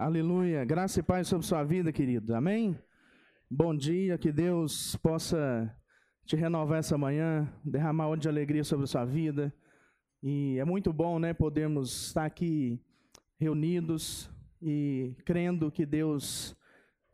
Aleluia. 0.00 0.64
Graça 0.64 1.00
e 1.00 1.02
paz 1.02 1.28
sobre 1.28 1.44
sua 1.44 1.62
vida, 1.62 1.92
querido. 1.92 2.34
Amém? 2.34 2.74
Bom 3.50 3.76
dia, 3.76 4.16
que 4.16 4.32
Deus 4.32 4.96
possa 4.96 5.76
te 6.24 6.34
renovar 6.34 6.78
essa 6.78 6.96
manhã, 6.96 7.46
derramar 7.62 8.08
onde 8.08 8.22
de 8.22 8.28
alegria 8.30 8.64
sobre 8.64 8.86
sua 8.86 9.04
vida. 9.04 9.54
E 10.22 10.58
é 10.58 10.64
muito 10.64 10.90
bom, 10.90 11.18
né, 11.18 11.34
podermos 11.34 12.06
estar 12.06 12.24
aqui 12.24 12.80
reunidos 13.38 14.30
e 14.62 15.14
crendo 15.26 15.70
que 15.70 15.84
Deus 15.84 16.56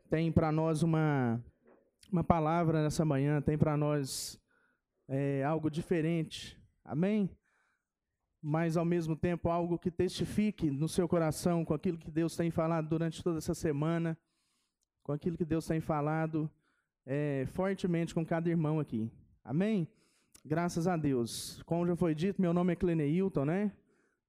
tem 0.09 0.31
para 0.31 0.49
nós 0.49 0.81
uma, 0.81 1.43
uma 2.09 2.23
palavra 2.23 2.81
nessa 2.81 3.03
manhã, 3.03 3.41
tem 3.41 3.57
para 3.57 3.75
nós 3.75 4.39
é, 5.09 5.43
algo 5.43 5.69
diferente. 5.69 6.57
Amém? 6.85 7.29
Mas 8.41 8.77
ao 8.77 8.85
mesmo 8.85 9.15
tempo 9.15 9.49
algo 9.49 9.77
que 9.77 9.89
testifique 9.89 10.69
no 10.69 10.87
seu 10.87 11.07
coração 11.07 11.65
com 11.65 11.73
aquilo 11.73 11.97
que 11.97 12.11
Deus 12.11 12.35
tem 12.35 12.51
falado 12.51 12.87
durante 12.87 13.23
toda 13.23 13.39
essa 13.39 13.53
semana, 13.53 14.17
com 15.03 15.11
aquilo 15.11 15.37
que 15.37 15.45
Deus 15.45 15.65
tem 15.65 15.79
falado 15.79 16.49
é, 17.05 17.45
fortemente 17.53 18.13
com 18.13 18.25
cada 18.25 18.49
irmão 18.49 18.79
aqui. 18.79 19.09
Amém? 19.43 19.87
Graças 20.45 20.87
a 20.87 20.95
Deus. 20.95 21.61
Como 21.65 21.85
já 21.87 21.95
foi 21.95 22.13
dito, 22.13 22.41
meu 22.41 22.53
nome 22.53 22.73
é 22.73 22.75
Cleneilton, 22.75 23.45
né? 23.45 23.71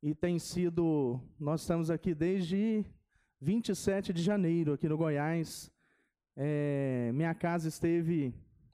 E 0.03 0.15
tem 0.15 0.39
sido. 0.39 1.20
Nós 1.39 1.62
estamos 1.62 1.91
aqui 1.91 2.15
desde 2.15 2.84
27 3.41 4.12
de 4.12 4.23
janeiro, 4.23 4.73
aqui 4.73 4.89
no 4.89 4.97
Goiás. 4.97 5.70
É, 6.37 7.11
minha 7.12 7.34
casa 7.34 7.69
esteve 7.69 8.33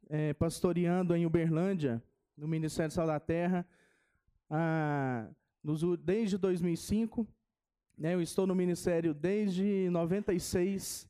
é, 0.09 0.35
pastoreando 0.35 1.17
em 1.17 1.25
Uberlândia, 1.25 2.03
no 2.37 2.47
Ministério 2.47 2.93
Sal 2.93 3.07
da 3.07 3.19
Terra 3.19 3.67
ah, 4.57 5.29
nos, 5.63 5.83
desde 5.99 6.39
2005. 6.39 7.27
Né, 7.99 8.15
eu 8.15 8.23
estou 8.23 8.47
no 8.47 8.55
ministério 8.55 9.13
desde 9.13 9.89
96 9.91 11.09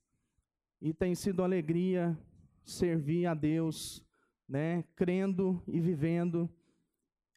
e 0.81 0.95
tem 0.95 1.15
sido 1.15 1.41
uma 1.41 1.47
alegria 1.47 2.19
servir 2.63 3.27
a 3.27 3.35
Deus, 3.35 4.03
né, 4.49 4.85
crendo 4.97 5.63
e 5.67 5.79
vivendo 5.79 6.49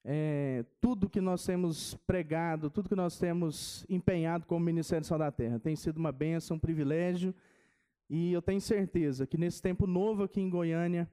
é, 0.03 0.65
tudo 0.79 1.09
que 1.09 1.19
nós 1.19 1.45
temos 1.45 1.95
pregado, 2.07 2.69
tudo 2.69 2.87
que 2.87 2.95
nós 2.95 3.19
temos 3.19 3.85
empenhado 3.89 4.45
como 4.45 4.63
Ministério 4.63 5.05
Sal 5.05 5.19
da 5.19 5.31
Terra. 5.31 5.59
Tem 5.59 5.75
sido 5.75 5.97
uma 5.97 6.13
bênção, 6.13 6.55
um 6.55 6.59
privilégio, 6.59 7.35
e 8.09 8.31
eu 8.31 8.41
tenho 8.41 8.61
certeza 8.61 9.27
que 9.27 9.37
nesse 9.37 9.61
tempo 9.61 9.85
novo 9.85 10.23
aqui 10.23 10.39
em 10.39 10.49
Goiânia, 10.49 11.09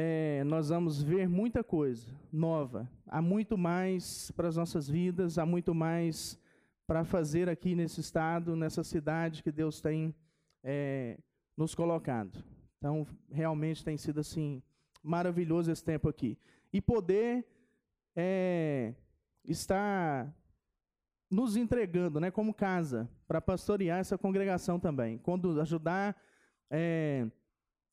é, 0.00 0.44
nós 0.44 0.68
vamos 0.68 1.02
ver 1.02 1.28
muita 1.28 1.64
coisa 1.64 2.06
nova. 2.32 2.88
Há 3.04 3.20
muito 3.20 3.58
mais 3.58 4.30
para 4.30 4.46
as 4.46 4.54
nossas 4.54 4.88
vidas, 4.88 5.38
há 5.38 5.44
muito 5.44 5.74
mais 5.74 6.38
para 6.86 7.04
fazer 7.04 7.48
aqui 7.48 7.74
nesse 7.74 8.00
estado, 8.00 8.54
nessa 8.54 8.84
cidade 8.84 9.42
que 9.42 9.50
Deus 9.50 9.80
tem 9.80 10.14
é, 10.62 11.18
nos 11.56 11.74
colocado. 11.74 12.44
Então, 12.76 13.04
realmente 13.28 13.84
tem 13.84 13.96
sido 13.96 14.20
assim 14.20 14.62
maravilhoso 15.02 15.72
esse 15.72 15.82
tempo 15.82 16.08
aqui. 16.08 16.38
E 16.72 16.80
poder 16.80 17.44
é, 18.14 18.94
estar 19.44 20.32
nos 21.28 21.56
entregando, 21.56 22.20
né, 22.20 22.30
como 22.30 22.54
casa, 22.54 23.10
para 23.26 23.40
pastorear 23.40 23.98
essa 23.98 24.16
congregação 24.16 24.78
também, 24.78 25.18
quando 25.18 25.60
ajudar 25.60 26.16
é, 26.70 27.26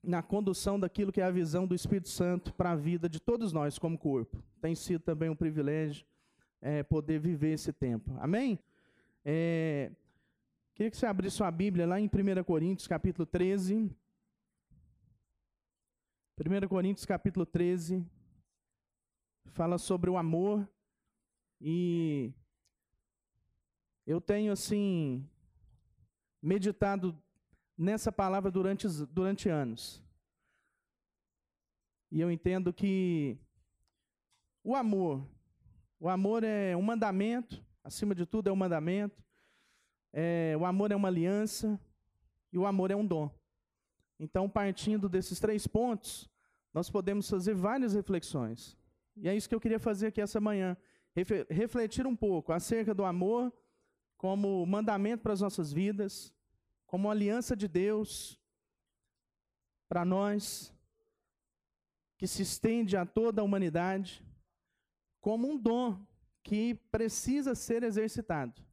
na 0.05 0.21
condução 0.21 0.79
daquilo 0.79 1.11
que 1.11 1.19
é 1.19 1.23
a 1.23 1.31
visão 1.31 1.65
do 1.65 1.73
Espírito 1.73 2.09
Santo 2.09 2.53
para 2.53 2.71
a 2.71 2.75
vida 2.75 3.09
de 3.09 3.19
todos 3.19 3.51
nós 3.51 3.79
como 3.79 3.97
corpo. 3.97 4.41
Tem 4.61 4.75
sido 4.75 5.01
também 5.01 5.29
um 5.29 5.35
privilégio 5.35 6.05
é, 6.61 6.83
poder 6.83 7.19
viver 7.19 7.53
esse 7.53 7.73
tempo. 7.73 8.15
Amém? 8.19 8.59
É, 9.23 9.91
queria 10.75 10.91
que 10.91 10.97
você 10.97 11.05
abrisse 11.05 11.37
sua 11.37 11.49
Bíblia 11.49 11.87
lá 11.87 11.99
em 11.99 12.05
1 12.05 12.43
Coríntios, 12.43 12.87
capítulo 12.87 13.25
13. 13.25 13.91
1 16.37 16.67
Coríntios, 16.67 17.05
capítulo 17.05 17.45
13, 17.45 18.05
fala 19.45 19.77
sobre 19.77 20.09
o 20.09 20.17
amor 20.17 20.67
e 21.61 22.33
eu 24.05 24.19
tenho, 24.19 24.51
assim, 24.51 25.27
meditado 26.41 27.17
nessa 27.77 28.11
palavra 28.11 28.49
durante, 28.49 28.87
durante 29.05 29.49
anos. 29.49 30.03
E 32.11 32.21
eu 32.21 32.31
entendo 32.31 32.71
que 32.71 33.37
o 34.63 34.75
amor, 34.75 35.27
o 35.99 36.07
amor 36.07 36.43
é 36.43 36.75
um 36.75 36.81
mandamento, 36.81 37.63
acima 37.83 38.15
de 38.15 38.25
tudo 38.25 38.49
é 38.49 38.51
um 38.51 38.55
mandamento. 38.55 39.23
É, 40.11 40.55
o 40.57 40.65
amor 40.65 40.91
é 40.91 40.95
uma 40.95 41.09
aliança 41.09 41.79
e 42.51 42.57
o 42.57 42.65
amor 42.65 42.89
é 42.89 42.95
um 42.95 43.05
dom. 43.05 43.29
Então, 44.17 44.49
partindo 44.49 45.09
desses 45.09 45.39
três 45.39 45.67
pontos, 45.67 46.29
nós 46.73 46.89
podemos 46.89 47.29
fazer 47.29 47.53
várias 47.53 47.93
reflexões. 47.93 48.77
E 49.15 49.29
é 49.29 49.35
isso 49.35 49.47
que 49.47 49.55
eu 49.55 49.59
queria 49.59 49.79
fazer 49.79 50.07
aqui 50.07 50.21
essa 50.21 50.39
manhã. 50.39 50.75
Refletir 51.49 52.05
um 52.05 52.15
pouco 52.15 52.51
acerca 52.51 52.93
do 52.93 53.05
amor 53.05 53.53
como 54.17 54.65
mandamento 54.65 55.23
para 55.23 55.33
as 55.33 55.41
nossas 55.41 55.71
vidas, 55.71 56.33
como 56.95 57.11
aliança 57.11 57.57
de 57.57 57.67
Deus 57.67 58.39
para 59.89 60.05
nós, 60.05 60.73
que 62.17 62.25
se 62.25 62.41
estende 62.41 62.95
a 62.95 63.05
toda 63.05 63.41
a 63.41 63.43
humanidade, 63.43 64.25
como 65.19 65.45
um 65.45 65.57
dom 65.57 66.01
que 66.41 66.75
precisa 66.89 67.53
ser 67.53 67.83
exercitado 67.83 68.65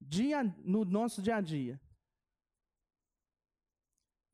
dia, 0.00 0.42
no 0.64 0.84
nosso 0.84 1.22
dia 1.22 1.36
a 1.36 1.40
dia. 1.40 1.80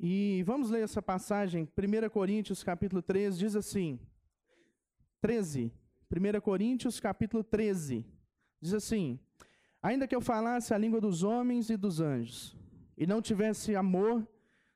E 0.01 0.43
vamos 0.45 0.71
ler 0.71 0.83
essa 0.83 1.03
passagem, 1.03 1.65
1 1.65 2.09
Coríntios 2.09 2.65
capítulo 2.65 3.03
13, 3.03 3.39
diz 3.39 3.55
assim, 3.55 4.01
13, 5.21 5.71
1 6.11 6.41
Coríntios 6.41 6.99
capítulo 6.99 7.45
13, 7.45 8.07
diz 8.59 8.73
assim, 8.73 9.21
ainda 9.83 10.09
que 10.09 10.17
eu 10.17 10.23
falasse 10.23 10.73
a 10.73 10.79
língua 10.79 11.03
dos 11.03 11.23
homens 11.23 11.69
e 11.69 11.77
dos 11.77 12.01
anjos, 12.01 12.57
e 12.99 13.07
não 13.07 13.23
tivesse 13.23 13.77
amor, 13.77 14.27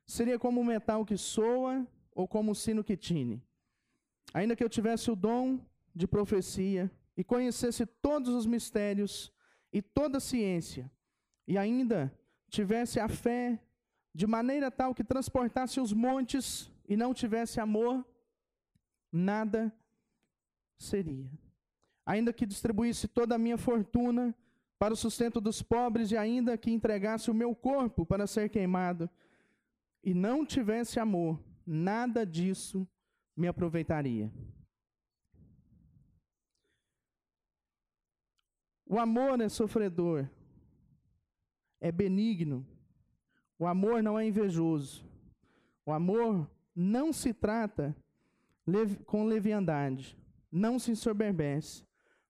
seria 0.07 0.39
como 0.39 0.61
um 0.61 0.63
metal 0.63 1.05
que 1.05 1.17
soa 1.17 1.85
ou 2.15 2.25
como 2.25 2.51
um 2.51 2.55
sino 2.55 2.81
que 2.81 2.95
tine. 2.95 3.43
Ainda 4.33 4.55
que 4.55 4.63
eu 4.63 4.69
tivesse 4.69 5.11
o 5.11 5.15
dom 5.15 5.59
de 5.93 6.07
profecia 6.07 6.89
e 7.17 7.23
conhecesse 7.23 7.85
todos 7.85 8.33
os 8.33 8.45
mistérios 8.45 9.29
e 9.73 9.81
toda 9.81 10.19
a 10.19 10.21
ciência, 10.21 10.89
e 11.45 11.57
ainda 11.57 12.17
tivesse 12.47 12.97
a 12.97 13.09
fé 13.09 13.59
de 14.15 14.25
maneira 14.25 14.71
tal 14.71 14.95
que 14.95 15.03
transportasse 15.03 15.81
os 15.81 15.91
montes 15.91 16.71
e 16.87 16.95
não 16.95 17.13
tivesse 17.13 17.59
amor, 17.59 18.05
nada 19.11 19.75
seria. 20.77 21.29
Ainda 22.05 22.31
que 22.31 22.45
distribuísse 22.45 23.05
toda 23.05 23.35
a 23.35 23.37
minha 23.37 23.57
fortuna 23.57 24.33
para 24.83 24.93
o 24.93 24.97
sustento 24.97 25.39
dos 25.39 25.61
pobres 25.61 26.11
e 26.11 26.17
ainda 26.17 26.57
que 26.57 26.69
entregasse 26.69 27.31
o 27.31 27.33
meu 27.33 27.55
corpo 27.55 28.05
para 28.05 28.27
ser 28.27 28.49
queimado 28.49 29.09
e 30.03 30.13
não 30.13 30.45
tivesse 30.45 30.99
amor, 30.99 31.41
nada 31.65 32.25
disso 32.25 32.85
me 33.33 33.47
aproveitaria. 33.47 34.29
O 38.85 38.99
amor 38.99 39.39
é 39.39 39.47
sofredor, 39.47 40.27
é 41.79 41.89
benigno. 41.89 42.67
O 43.57 43.65
amor 43.65 44.03
não 44.03 44.19
é 44.19 44.27
invejoso. 44.27 45.09
O 45.85 45.93
amor 45.93 46.51
não 46.75 47.13
se 47.13 47.33
trata 47.33 47.95
com 49.05 49.23
leviandade, 49.23 50.17
não 50.51 50.77
se 50.77 50.91
ensoberbece, 50.91 51.85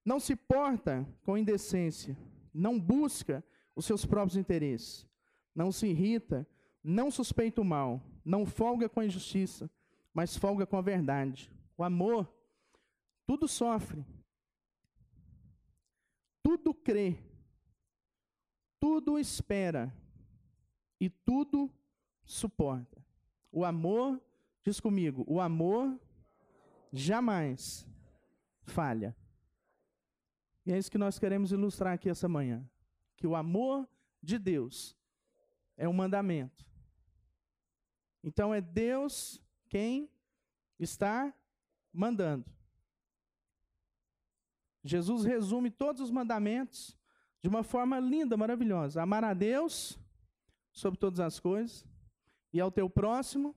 não 0.06 0.20
se 0.20 0.36
porta 0.36 1.04
com 1.24 1.36
indecência 1.36 2.16
não 2.54 2.80
busca 2.80 3.44
os 3.76 3.86
seus 3.86 4.06
próprios 4.06 4.38
interesses, 4.38 5.08
não 5.56 5.72
se 5.72 5.88
irrita, 5.88 6.48
não 6.84 7.10
suspeita 7.10 7.62
o 7.62 7.66
mal, 7.66 8.02
não 8.24 8.46
folga 8.46 8.88
com 8.88 9.00
a 9.00 9.06
injustiça, 9.06 9.70
mas 10.14 10.38
folga 10.38 10.66
com 10.66 10.78
a 10.78 10.82
verdade. 10.82 11.52
O 11.78 11.84
amor, 11.84 12.32
tudo 13.26 13.48
sofre, 13.48 14.06
tudo 16.42 16.74
crê, 16.74 17.18
tudo 18.80 19.18
espera 19.18 19.94
e 21.00 21.10
tudo 21.10 21.72
suporta. 22.24 23.04
O 23.52 23.64
amor, 23.66 24.22
diz 24.64 24.80
comigo, 24.80 25.24
o 25.28 25.40
amor 25.40 26.00
jamais 26.92 27.88
falha. 28.64 29.16
E 30.66 30.72
é 30.72 30.78
isso 30.78 30.92
que 30.92 30.98
nós 30.98 31.20
queremos 31.20 31.52
ilustrar 31.52 31.94
aqui 31.94 32.10
essa 32.10 32.28
manhã. 32.28 32.68
Que 33.18 33.28
o 33.28 33.36
amor 33.36 33.88
de 34.22 34.38
Deus 34.38 34.96
é 35.76 35.88
um 35.88 35.94
mandamento. 35.94 36.66
Então 38.24 38.54
é 38.54 38.62
Deus 38.62 39.42
quem 39.68 40.10
está 40.80 41.34
mandando. 41.92 42.46
Jesus 44.84 45.24
resume 45.24 45.70
todos 45.70 46.02
os 46.02 46.12
mandamentos 46.12 46.98
de 47.42 47.50
uma 47.50 47.64
forma 47.64 48.00
linda, 48.00 48.38
maravilhosa. 48.38 49.02
Amar 49.02 49.24
a 49.24 49.34
Deus 49.34 50.00
sobre 50.72 51.00
todas 51.00 51.20
as 51.20 51.40
coisas, 51.40 51.86
e 52.54 52.60
ao 52.60 52.72
teu 52.72 52.90
próximo 52.90 53.56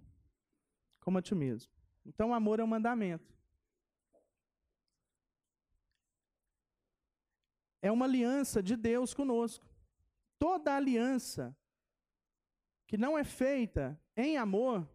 como 1.01 1.19
a 1.19 1.23
ti 1.23 1.35
mesmo. 1.35 1.71
Então, 2.05 2.31
o 2.31 2.35
amor 2.35 2.59
é 2.59 2.65
um 2.65 2.69
mandamento. 2.69 3.36
É 7.87 7.91
uma 7.93 8.05
aliança 8.05 8.61
de 8.61 8.75
Deus 8.75 9.15
conosco. 9.15 9.65
Toda 10.41 10.75
aliança 10.75 11.57
que 12.85 12.97
não 12.97 13.17
é 13.17 13.23
feita 13.23 13.97
em 14.17 14.37
amor, 14.37 14.89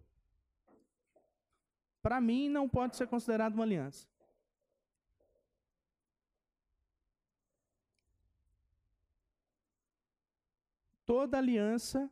para 2.01 2.19
mim 2.19 2.49
não 2.49 2.67
pode 2.67 2.97
ser 2.97 3.07
considerada 3.07 3.55
uma 3.55 3.63
aliança. 3.63 4.05
Toda 11.05 11.38
aliança 11.38 12.11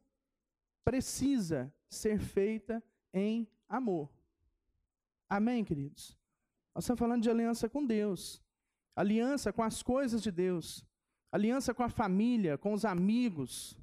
precisa 0.86 1.74
ser 1.90 2.20
feita 2.20 2.82
em 3.14 3.46
amor. 3.68 4.10
Amém, 5.28 5.62
queridos? 5.66 6.18
Nós 6.74 6.86
estamos 6.86 7.00
falando 7.00 7.22
de 7.22 7.30
aliança 7.30 7.68
com 7.68 7.86
Deus, 7.86 8.42
aliança 8.96 9.54
com 9.54 9.64
as 9.64 9.82
coisas 9.82 10.22
de 10.22 10.32
Deus, 10.32 10.86
aliança 11.32 11.74
com 11.74 11.84
a 11.84 11.90
família, 11.90 12.58
com 12.58 12.74
os 12.74 12.86
amigos. 12.86 13.78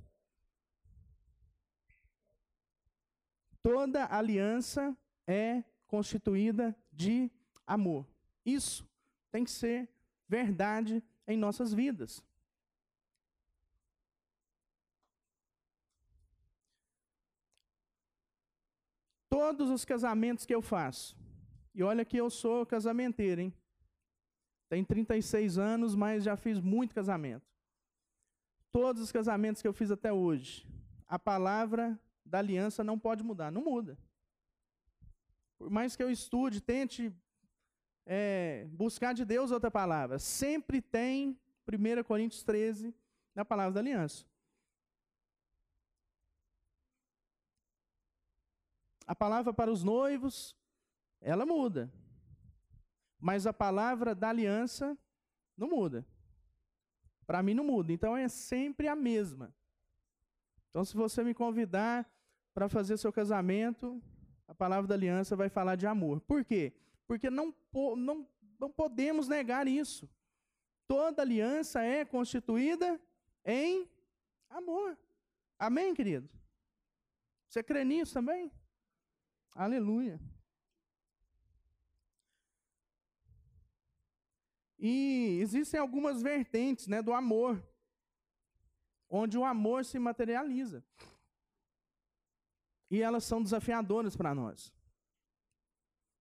Toda 3.62 4.06
aliança 4.06 4.96
é 5.26 5.64
constituída 5.86 6.76
de 6.92 7.30
amor. 7.66 8.06
Isso 8.44 8.88
tem 9.30 9.44
que 9.44 9.50
ser 9.50 9.88
verdade 10.28 11.02
em 11.26 11.36
nossas 11.36 11.72
vidas. 11.72 12.22
Todos 19.28 19.68
os 19.68 19.84
casamentos 19.84 20.46
que 20.46 20.54
eu 20.54 20.62
faço, 20.62 21.16
e 21.74 21.82
olha 21.82 22.04
que 22.04 22.16
eu 22.16 22.30
sou 22.30 22.64
casamenteiro, 22.64 23.40
hein? 23.40 23.54
Tem 24.68 24.84
36 24.84 25.58
anos, 25.58 25.94
mas 25.94 26.24
já 26.24 26.36
fiz 26.36 26.60
muito 26.60 26.94
casamento. 26.94 27.46
Todos 28.72 29.00
os 29.00 29.12
casamentos 29.12 29.62
que 29.62 29.68
eu 29.68 29.72
fiz 29.72 29.90
até 29.90 30.12
hoje, 30.12 30.66
a 31.06 31.18
palavra 31.18 31.98
da 32.24 32.38
aliança 32.38 32.82
não 32.82 32.98
pode 32.98 33.22
mudar, 33.22 33.50
não 33.50 33.62
muda. 33.62 33.96
Por 35.56 35.70
mais 35.70 35.96
que 35.96 36.02
eu 36.02 36.10
estude, 36.10 36.60
tente 36.60 37.12
é, 38.04 38.66
buscar 38.70 39.14
de 39.14 39.24
Deus 39.24 39.50
outra 39.50 39.70
palavra, 39.70 40.18
sempre 40.18 40.82
tem 40.82 41.38
1 41.66 42.04
Coríntios 42.04 42.42
13 42.42 42.94
na 43.34 43.44
palavra 43.44 43.72
da 43.72 43.80
aliança. 43.80 44.24
A 49.06 49.14
palavra 49.14 49.54
para 49.54 49.70
os 49.70 49.84
noivos, 49.84 50.56
ela 51.20 51.46
muda. 51.46 51.90
Mas 53.26 53.44
a 53.44 53.52
palavra 53.52 54.14
da 54.14 54.28
aliança 54.28 54.96
não 55.56 55.68
muda. 55.68 56.06
Para 57.26 57.42
mim 57.42 57.54
não 57.54 57.64
muda. 57.64 57.92
Então 57.92 58.16
é 58.16 58.28
sempre 58.28 58.86
a 58.86 58.94
mesma. 58.94 59.52
Então, 60.70 60.84
se 60.84 60.96
você 60.96 61.24
me 61.24 61.34
convidar 61.34 62.08
para 62.54 62.68
fazer 62.68 62.96
seu 62.96 63.12
casamento, 63.12 64.00
a 64.46 64.54
palavra 64.54 64.86
da 64.86 64.94
aliança 64.94 65.34
vai 65.34 65.48
falar 65.48 65.74
de 65.74 65.88
amor. 65.88 66.20
Por 66.20 66.44
quê? 66.44 66.72
Porque 67.04 67.28
não, 67.28 67.52
não, 67.96 68.28
não 68.60 68.70
podemos 68.70 69.26
negar 69.26 69.66
isso. 69.66 70.08
Toda 70.86 71.22
aliança 71.22 71.82
é 71.82 72.04
constituída 72.04 73.00
em 73.44 73.90
amor. 74.48 74.96
Amém, 75.58 75.94
querido? 75.94 76.30
Você 77.48 77.60
crê 77.60 77.82
nisso 77.82 78.14
também? 78.14 78.52
Aleluia. 79.50 80.20
E 84.78 85.38
existem 85.40 85.80
algumas 85.80 86.22
vertentes 86.22 86.86
né, 86.86 87.00
do 87.00 87.12
amor, 87.12 87.62
onde 89.08 89.38
o 89.38 89.44
amor 89.44 89.84
se 89.84 89.98
materializa. 89.98 90.84
E 92.90 93.00
elas 93.00 93.24
são 93.24 93.42
desafiadoras 93.42 94.16
para 94.16 94.34
nós. 94.34 94.72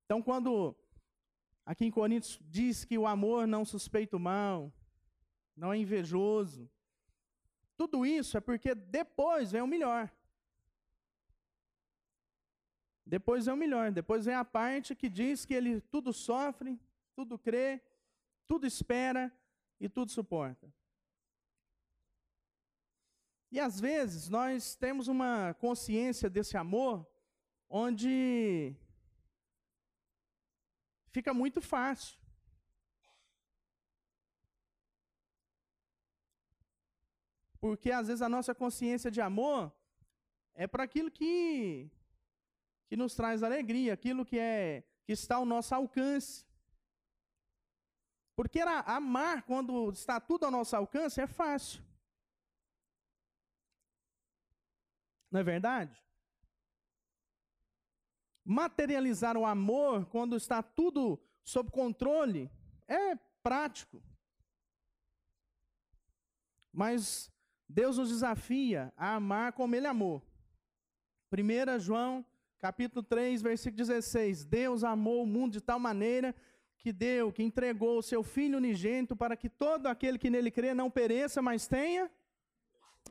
Então, 0.06 0.22
quando 0.22 0.76
aqui 1.66 1.86
em 1.86 1.92
Coríntios 1.92 2.40
diz 2.44 2.86
que 2.86 2.98
o 2.98 3.08
amor 3.08 3.46
não 3.46 3.66
suspeita 3.66 4.18
o 4.18 4.20
mal, 4.20 4.72
não 5.56 5.74
é 5.74 5.78
invejoso, 5.78 6.70
tudo 7.78 8.06
isso 8.06 8.38
é 8.38 8.42
porque 8.42 8.74
depois 8.74 9.52
vem 9.52 9.62
o 9.62 9.68
melhor. 9.68 10.10
Depois 13.06 13.48
é 13.48 13.54
o 13.54 13.58
melhor. 13.58 13.92
Depois 13.92 14.26
vem 14.26 14.34
a 14.34 14.46
parte 14.46 14.96
que 14.96 15.10
diz 15.10 15.46
que 15.46 15.54
ele 15.54 15.82
tudo 15.82 16.12
sofre, 16.14 16.80
tudo 17.16 17.38
crê, 17.38 17.82
tudo 18.48 18.66
espera 18.66 19.32
e 19.80 19.88
tudo 19.90 20.12
suporta. 20.12 20.74
E 23.52 23.60
às 23.60 23.80
vezes 23.80 24.28
nós 24.30 24.76
temos 24.76 25.08
uma 25.08 25.54
consciência 25.56 26.30
desse 26.30 26.58
amor 26.58 27.08
onde 27.70 28.76
fica 31.10 31.34
muito 31.34 31.62
fácil. 31.62 32.18
Porque 37.60 37.92
às 37.92 38.08
vezes 38.08 38.22
a 38.22 38.30
nossa 38.30 38.54
consciência 38.54 39.10
de 39.10 39.22
amor 39.22 39.74
é 40.54 40.68
para 40.68 40.84
aquilo 40.84 41.10
que 41.10 41.90
que 42.88 42.96
nos 42.96 43.16
traz 43.16 43.42
alegria, 43.42 43.94
aquilo 43.94 44.24
que 44.24 44.38
é 44.38 44.84
que 45.06 45.12
está 45.12 45.36
ao 45.36 45.46
nosso 45.46 45.74
alcance. 45.74 46.46
Porque 48.36 48.60
amar 48.60 49.44
quando 49.44 49.90
está 49.92 50.20
tudo 50.20 50.46
ao 50.46 50.52
nosso 50.52 50.76
alcance 50.76 51.22
é 51.22 51.28
fácil. 51.28 51.82
Não 55.32 55.40
é 55.40 55.44
verdade? 55.44 56.04
Materializar 58.44 59.38
o 59.38 59.46
amor 59.46 60.06
quando 60.08 60.36
está 60.36 60.62
tudo 60.62 61.20
sob 61.44 61.72
controle 61.72 62.52
é 62.88 63.16
prático. 63.42 64.04
Mas 66.72 67.32
Deus 67.68 67.98
nos 67.98 68.10
desafia 68.10 68.94
a 68.98 69.16
amar 69.16 69.54
como 69.54 69.76
Ele 69.76 69.88
amou. 69.88 70.22
1 71.32 71.80
João 71.80 72.26
capítulo 72.60 73.04
3, 73.04 73.42
versículo 73.42 73.78
16. 73.78 74.44
Deus 74.44 74.84
amou 74.84 75.24
o 75.24 75.28
mundo 75.28 75.54
de 75.54 75.62
tal 75.62 75.80
maneira 75.80 76.36
que 76.78 76.92
deu, 76.94 77.32
que 77.32 77.44
entregou 77.44 77.98
o 77.98 78.04
seu 78.04 78.24
Filho 78.24 78.58
unigênito 78.58 79.16
para 79.16 79.36
que 79.36 79.50
todo 79.50 79.88
aquele 79.88 80.20
que 80.20 80.30
nele 80.30 80.52
crê 80.52 80.74
não 80.74 80.90
pereça, 80.90 81.42
mas 81.42 81.68
tenha 81.68 82.12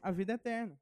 a 0.03 0.11
vida 0.11 0.35
eterna. 0.35 0.79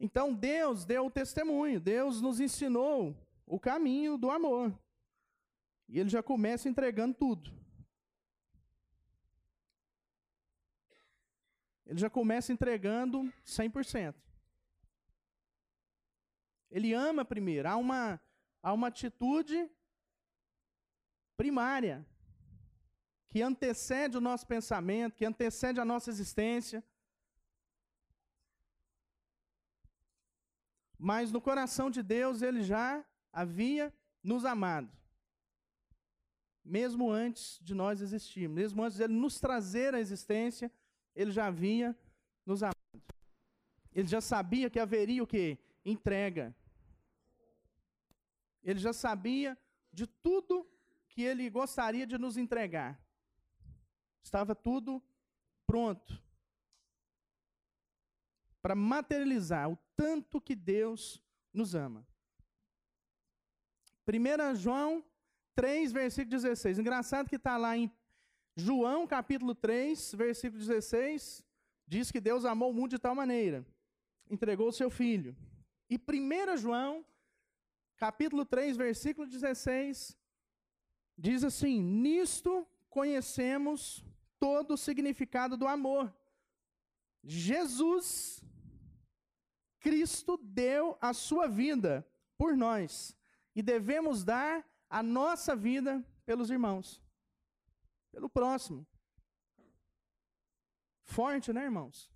Então 0.00 0.34
Deus 0.34 0.84
deu 0.84 1.06
o 1.06 1.10
testemunho, 1.10 1.78
Deus 1.78 2.20
nos 2.20 2.40
ensinou 2.40 3.16
o 3.46 3.60
caminho 3.60 4.18
do 4.18 4.30
amor. 4.30 4.76
E 5.88 6.00
ele 6.00 6.08
já 6.08 6.22
começa 6.22 6.68
entregando 6.68 7.14
tudo. 7.14 7.52
Ele 11.86 12.00
já 12.00 12.08
começa 12.08 12.52
entregando 12.52 13.32
100%. 13.44 14.14
Ele 16.72 16.94
ama 16.94 17.22
primeiro. 17.22 17.68
Há 17.68 17.76
uma, 17.76 18.20
há 18.62 18.72
uma 18.72 18.88
atitude 18.88 19.70
primária 21.36 22.04
que 23.28 23.42
antecede 23.42 24.16
o 24.16 24.20
nosso 24.20 24.46
pensamento, 24.46 25.16
que 25.16 25.24
antecede 25.24 25.78
a 25.78 25.84
nossa 25.84 26.08
existência. 26.08 26.82
Mas 30.98 31.30
no 31.30 31.40
coração 31.40 31.90
de 31.90 32.02
Deus 32.02 32.40
ele 32.40 32.62
já 32.62 33.04
havia 33.30 33.92
nos 34.22 34.44
amado. 34.44 34.90
Mesmo 36.64 37.10
antes 37.10 37.58
de 37.60 37.74
nós 37.74 38.00
existirmos, 38.00 38.54
mesmo 38.54 38.82
antes 38.82 38.96
de 38.96 39.04
ele 39.04 39.14
nos 39.14 39.38
trazer 39.38 39.94
à 39.94 40.00
existência, 40.00 40.72
ele 41.14 41.32
já 41.32 41.46
havia 41.46 41.94
nos 42.46 42.62
amado. 42.62 42.76
Ele 43.92 44.08
já 44.08 44.20
sabia 44.22 44.70
que 44.70 44.78
haveria 44.78 45.22
o 45.22 45.26
que? 45.26 45.58
Entrega. 45.84 46.54
Ele 48.62 48.78
já 48.78 48.92
sabia 48.92 49.58
de 49.92 50.06
tudo 50.06 50.66
que 51.08 51.22
ele 51.22 51.48
gostaria 51.50 52.06
de 52.06 52.16
nos 52.16 52.36
entregar. 52.36 53.00
Estava 54.22 54.54
tudo 54.54 55.02
pronto 55.66 56.22
para 58.62 58.74
materializar 58.74 59.70
o 59.70 59.76
tanto 59.96 60.40
que 60.40 60.54
Deus 60.54 61.20
nos 61.52 61.74
ama. 61.74 62.06
1 64.06 64.54
João 64.56 65.04
3, 65.54 65.92
versículo 65.92 66.30
16. 66.30 66.78
Engraçado 66.78 67.28
que 67.28 67.36
está 67.36 67.56
lá 67.56 67.76
em 67.76 67.90
João 68.56 69.06
capítulo 69.06 69.54
3, 69.54 70.14
versículo 70.14 70.60
16, 70.60 71.44
diz 71.86 72.10
que 72.10 72.20
Deus 72.20 72.44
amou 72.44 72.70
o 72.70 72.74
mundo 72.74 72.90
de 72.90 72.98
tal 72.98 73.14
maneira, 73.14 73.66
entregou 74.30 74.68
o 74.68 74.72
seu 74.72 74.90
filho. 74.90 75.34
E 75.88 75.96
1 75.96 76.56
João, 76.58 77.04
capítulo 78.02 78.44
3, 78.44 78.76
versículo 78.76 79.28
16, 79.28 80.18
diz 81.16 81.44
assim: 81.44 81.80
Nisto 81.80 82.66
conhecemos 82.90 84.04
todo 84.40 84.74
o 84.74 84.76
significado 84.76 85.56
do 85.56 85.68
amor. 85.68 86.12
Jesus, 87.22 88.44
Cristo, 89.78 90.36
deu 90.36 90.98
a 91.00 91.12
sua 91.14 91.46
vida 91.46 92.04
por 92.36 92.56
nós 92.56 93.16
e 93.54 93.62
devemos 93.62 94.24
dar 94.24 94.68
a 94.90 95.00
nossa 95.00 95.54
vida 95.54 96.04
pelos 96.24 96.50
irmãos 96.50 97.00
pelo 98.10 98.28
próximo. 98.28 98.86
Forte, 101.04 101.52
né, 101.52 101.64
irmãos? 101.64 102.12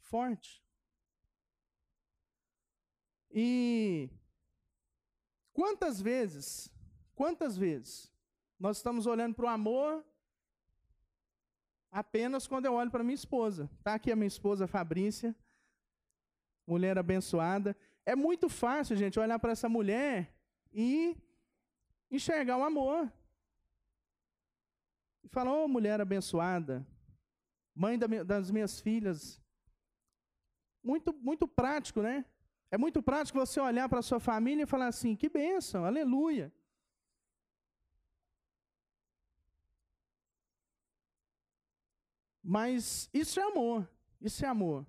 Forte. 0.00 0.61
E 3.32 4.10
quantas 5.52 6.00
vezes, 6.00 6.70
quantas 7.14 7.56
vezes 7.56 8.12
nós 8.58 8.76
estamos 8.76 9.06
olhando 9.06 9.34
para 9.34 9.46
o 9.46 9.48
amor 9.48 10.04
apenas 11.90 12.46
quando 12.46 12.66
eu 12.66 12.74
olho 12.74 12.90
para 12.90 13.02
minha 13.02 13.14
esposa. 13.14 13.70
Tá 13.82 13.94
aqui 13.94 14.12
a 14.12 14.16
minha 14.16 14.26
esposa 14.26 14.66
Fabrícia, 14.66 15.34
mulher 16.66 16.98
abençoada. 16.98 17.76
É 18.04 18.14
muito 18.14 18.48
fácil, 18.48 18.96
gente, 18.96 19.18
olhar 19.18 19.38
para 19.38 19.52
essa 19.52 19.68
mulher 19.68 20.34
e 20.72 21.16
enxergar 22.10 22.56
o 22.58 22.64
amor. 22.64 23.12
E 25.22 25.28
fala, 25.28 25.52
ô 25.52 25.64
oh, 25.64 25.68
mulher 25.68 26.00
abençoada, 26.00 26.86
mãe 27.74 27.98
das 27.98 28.50
minhas 28.50 28.80
filhas. 28.80 29.40
Muito, 30.82 31.12
muito 31.12 31.46
prático, 31.46 32.02
né? 32.02 32.24
É 32.74 32.78
muito 32.78 33.02
prático 33.02 33.38
você 33.38 33.60
olhar 33.60 33.86
para 33.86 33.98
a 33.98 34.02
sua 34.02 34.18
família 34.18 34.62
e 34.62 34.66
falar 34.66 34.86
assim: 34.86 35.14
que 35.14 35.28
bênção, 35.28 35.84
aleluia. 35.84 36.50
Mas 42.42 43.10
isso 43.12 43.38
é 43.38 43.42
amor, 43.42 43.86
isso 44.18 44.42
é 44.42 44.48
amor. 44.48 44.86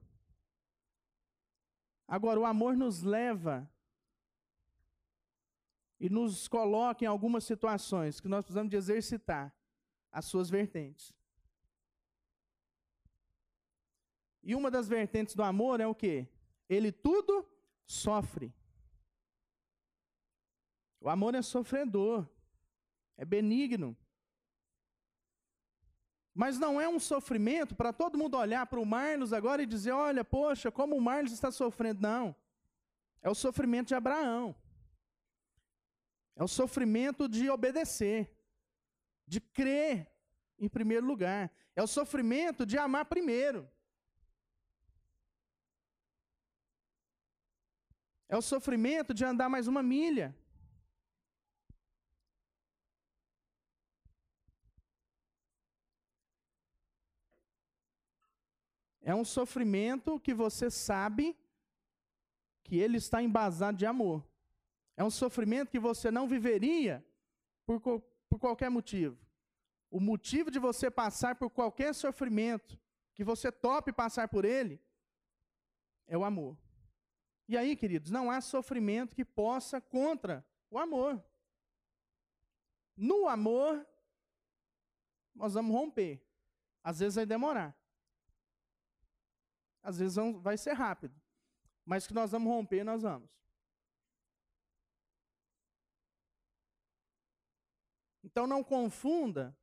Agora, 2.07 2.39
o 2.39 2.45
amor 2.45 2.77
nos 2.77 3.03
leva 3.03 3.69
e 5.99 6.09
nos 6.09 6.47
coloca 6.47 7.03
em 7.03 7.07
algumas 7.07 7.43
situações 7.43 8.21
que 8.21 8.29
nós 8.29 8.45
precisamos 8.45 8.69
de 8.69 8.77
exercitar 8.77 9.53
as 10.09 10.23
suas 10.23 10.49
vertentes. 10.49 11.13
E 14.41 14.55
uma 14.55 14.71
das 14.71 14.87
vertentes 14.87 15.35
do 15.35 15.43
amor 15.43 15.81
é 15.81 15.87
o 15.87 15.93
quê? 15.93 16.29
Ele 16.69 16.89
tudo 16.89 17.52
sofre. 17.85 18.53
O 20.99 21.09
amor 21.09 21.35
é 21.35 21.41
sofredor, 21.41 22.27
é 23.17 23.25
benigno. 23.25 23.97
Mas 26.33 26.57
não 26.57 26.81
é 26.81 26.87
um 26.87 26.99
sofrimento 26.99 27.75
para 27.75 27.93
todo 27.93 28.17
mundo 28.17 28.37
olhar 28.37 28.65
para 28.65 28.79
o 28.79 28.85
Marlos 28.85 29.33
agora 29.33 29.61
e 29.61 29.67
dizer: 29.67 29.91
olha, 29.91 30.23
poxa, 30.23 30.71
como 30.71 30.95
o 30.95 31.01
Marlos 31.01 31.31
está 31.31 31.51
sofrendo. 31.51 32.01
Não. 32.01 32.35
É 33.21 33.29
o 33.29 33.35
sofrimento 33.35 33.89
de 33.89 33.95
Abraão. 33.95 34.55
É 36.35 36.43
o 36.43 36.47
sofrimento 36.47 37.29
de 37.29 37.49
obedecer 37.49 38.33
de 39.27 39.39
crer 39.39 40.11
em 40.59 40.67
primeiro 40.67 41.05
lugar. 41.05 41.51
É 41.75 41.81
o 41.81 41.87
sofrimento 41.87 42.65
de 42.65 42.77
amar 42.77 43.05
primeiro. 43.05 43.69
É 48.33 48.35
o 48.35 48.41
sofrimento 48.41 49.13
de 49.13 49.23
andar 49.23 49.47
mais 49.47 49.67
uma 49.67 49.83
milha. 49.83 50.35
É 59.03 59.13
um 59.13 59.23
sofrimento 59.23 60.19
que 60.19 60.33
você 60.33 60.71
sabe 60.71 61.37
que 62.63 62.75
ele 62.79 62.97
está 62.97 63.21
embasado 63.21 63.77
de 63.77 63.85
amor. 63.85 64.27
É 64.97 65.03
um 65.03 65.11
sofrimento 65.11 65.69
que 65.69 65.77
você 65.77 66.09
não 66.09 66.27
viveria 66.27 67.05
por, 67.67 67.79
por 67.79 68.39
qualquer 68.39 68.71
motivo. 68.71 69.15
O 69.91 69.99
motivo 69.99 70.49
de 70.49 70.57
você 70.57 70.89
passar 70.89 71.35
por 71.35 71.51
qualquer 71.51 71.93
sofrimento, 71.93 72.79
que 73.13 73.23
você 73.23 73.51
tope 73.51 73.93
passar 73.93 74.27
por 74.27 74.43
ele, 74.43 74.81
é 76.07 76.17
o 76.17 76.25
amor. 76.25 76.62
E 77.47 77.57
aí, 77.57 77.75
queridos, 77.75 78.09
não 78.09 78.31
há 78.31 78.39
sofrimento 78.39 79.15
que 79.15 79.25
possa 79.25 79.81
contra 79.81 80.45
o 80.69 80.77
amor. 80.77 81.23
No 82.95 83.27
amor, 83.27 83.85
nós 85.35 85.53
vamos 85.53 85.75
romper. 85.75 86.25
Às 86.83 87.00
vezes 87.00 87.15
vai 87.15 87.25
demorar. 87.25 87.77
Às 89.81 90.00
vezes 90.00 90.15
vai 90.41 90.57
ser 90.57 90.73
rápido. 90.73 91.19
Mas 91.85 92.07
que 92.07 92.13
nós 92.13 92.31
vamos 92.31 92.51
romper, 92.51 92.83
nós 92.83 93.01
vamos. 93.01 93.29
Então 98.23 98.47
não 98.47 98.63
confunda 98.63 99.55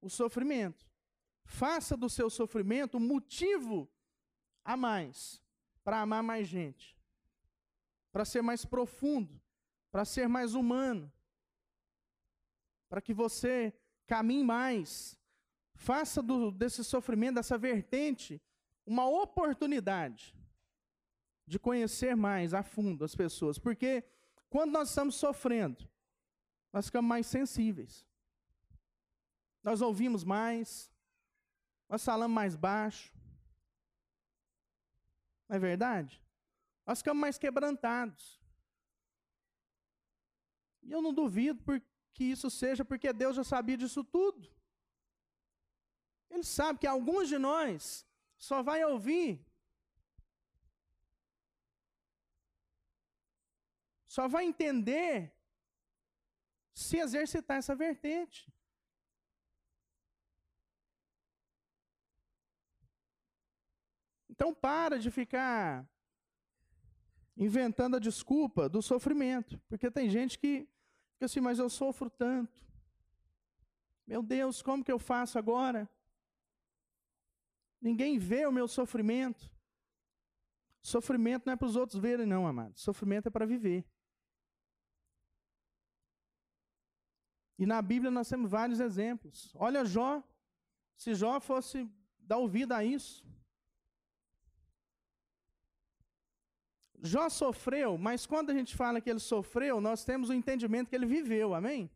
o 0.00 0.10
sofrimento. 0.10 0.86
Faça 1.44 1.96
do 1.96 2.10
seu 2.10 2.28
sofrimento 2.28 2.98
um 2.98 3.00
motivo 3.00 3.90
a 4.62 4.76
mais 4.76 5.42
para 5.86 6.00
amar 6.00 6.20
mais 6.20 6.48
gente, 6.48 6.98
para 8.10 8.24
ser 8.24 8.42
mais 8.42 8.64
profundo, 8.64 9.40
para 9.88 10.04
ser 10.04 10.28
mais 10.28 10.52
humano, 10.52 11.12
para 12.88 13.00
que 13.00 13.14
você 13.14 13.72
caminhe 14.04 14.42
mais. 14.42 15.16
Faça 15.76 16.20
do, 16.20 16.50
desse 16.50 16.82
sofrimento, 16.82 17.36
dessa 17.36 17.56
vertente, 17.56 18.42
uma 18.84 19.08
oportunidade 19.08 20.34
de 21.46 21.56
conhecer 21.56 22.16
mais 22.16 22.52
a 22.52 22.64
fundo 22.64 23.04
as 23.04 23.14
pessoas, 23.14 23.56
porque 23.56 24.02
quando 24.50 24.72
nós 24.72 24.88
estamos 24.88 25.14
sofrendo, 25.14 25.88
nós 26.72 26.86
ficamos 26.86 27.08
mais 27.08 27.28
sensíveis. 27.28 28.04
Nós 29.62 29.80
ouvimos 29.80 30.24
mais, 30.24 30.90
nós 31.88 32.04
falamos 32.04 32.34
mais 32.34 32.56
baixo. 32.56 33.15
Não 35.48 35.56
é 35.56 35.58
verdade? 35.58 36.22
Nós 36.86 36.98
ficamos 36.98 37.20
mais 37.20 37.38
quebrantados. 37.38 38.40
E 40.82 40.92
eu 40.92 41.02
não 41.02 41.12
duvido 41.12 41.62
que 42.14 42.24
isso 42.24 42.48
seja 42.48 42.84
porque 42.84 43.12
Deus 43.12 43.36
já 43.36 43.44
sabia 43.44 43.76
disso 43.76 44.02
tudo. 44.04 44.48
Ele 46.30 46.44
sabe 46.44 46.78
que 46.78 46.86
alguns 46.86 47.28
de 47.28 47.38
nós 47.38 48.06
só 48.38 48.62
vai 48.62 48.84
ouvir, 48.84 49.44
só 54.06 54.28
vai 54.28 54.44
entender 54.44 55.32
se 56.74 56.98
exercitar 56.98 57.58
essa 57.58 57.74
vertente. 57.74 58.52
Então 64.36 64.54
para 64.54 64.98
de 64.98 65.10
ficar 65.10 65.88
inventando 67.36 67.96
a 67.96 67.98
desculpa 67.98 68.68
do 68.68 68.80
sofrimento, 68.82 69.58
porque 69.66 69.90
tem 69.90 70.08
gente 70.08 70.38
que 70.38 70.68
fica 71.14 71.24
assim, 71.24 71.40
mas 71.40 71.58
eu 71.58 71.68
sofro 71.70 72.10
tanto. 72.10 72.64
Meu 74.06 74.22
Deus, 74.22 74.62
como 74.62 74.84
que 74.84 74.92
eu 74.92 74.98
faço 74.98 75.38
agora? 75.38 75.88
Ninguém 77.80 78.18
vê 78.18 78.46
o 78.46 78.52
meu 78.52 78.68
sofrimento. 78.68 79.50
Sofrimento 80.82 81.46
não 81.46 81.54
é 81.54 81.56
para 81.56 81.66
os 81.66 81.76
outros 81.76 82.00
verem, 82.00 82.26
não, 82.26 82.46
amado. 82.46 82.78
Sofrimento 82.78 83.26
é 83.26 83.30
para 83.30 83.46
viver. 83.46 83.84
E 87.58 87.64
na 87.64 87.80
Bíblia 87.80 88.10
nós 88.10 88.28
temos 88.28 88.50
vários 88.50 88.80
exemplos. 88.80 89.50
Olha 89.54 89.84
Jó. 89.84 90.22
Se 90.94 91.14
Jó 91.14 91.40
fosse 91.40 91.90
dar 92.18 92.38
ouvido 92.38 92.72
a 92.72 92.84
isso, 92.84 93.26
Jó 97.12 97.28
sofreu, 97.28 97.96
mas 98.06 98.26
quando 98.26 98.50
a 98.50 98.54
gente 98.58 98.72
fala 98.76 99.00
que 99.00 99.08
ele 99.08 99.20
sofreu, 99.20 99.80
nós 99.80 100.04
temos 100.04 100.28
o 100.28 100.34
entendimento 100.34 100.88
que 100.90 100.96
ele 100.96 101.06
viveu, 101.06 101.54
amém? 101.54 101.90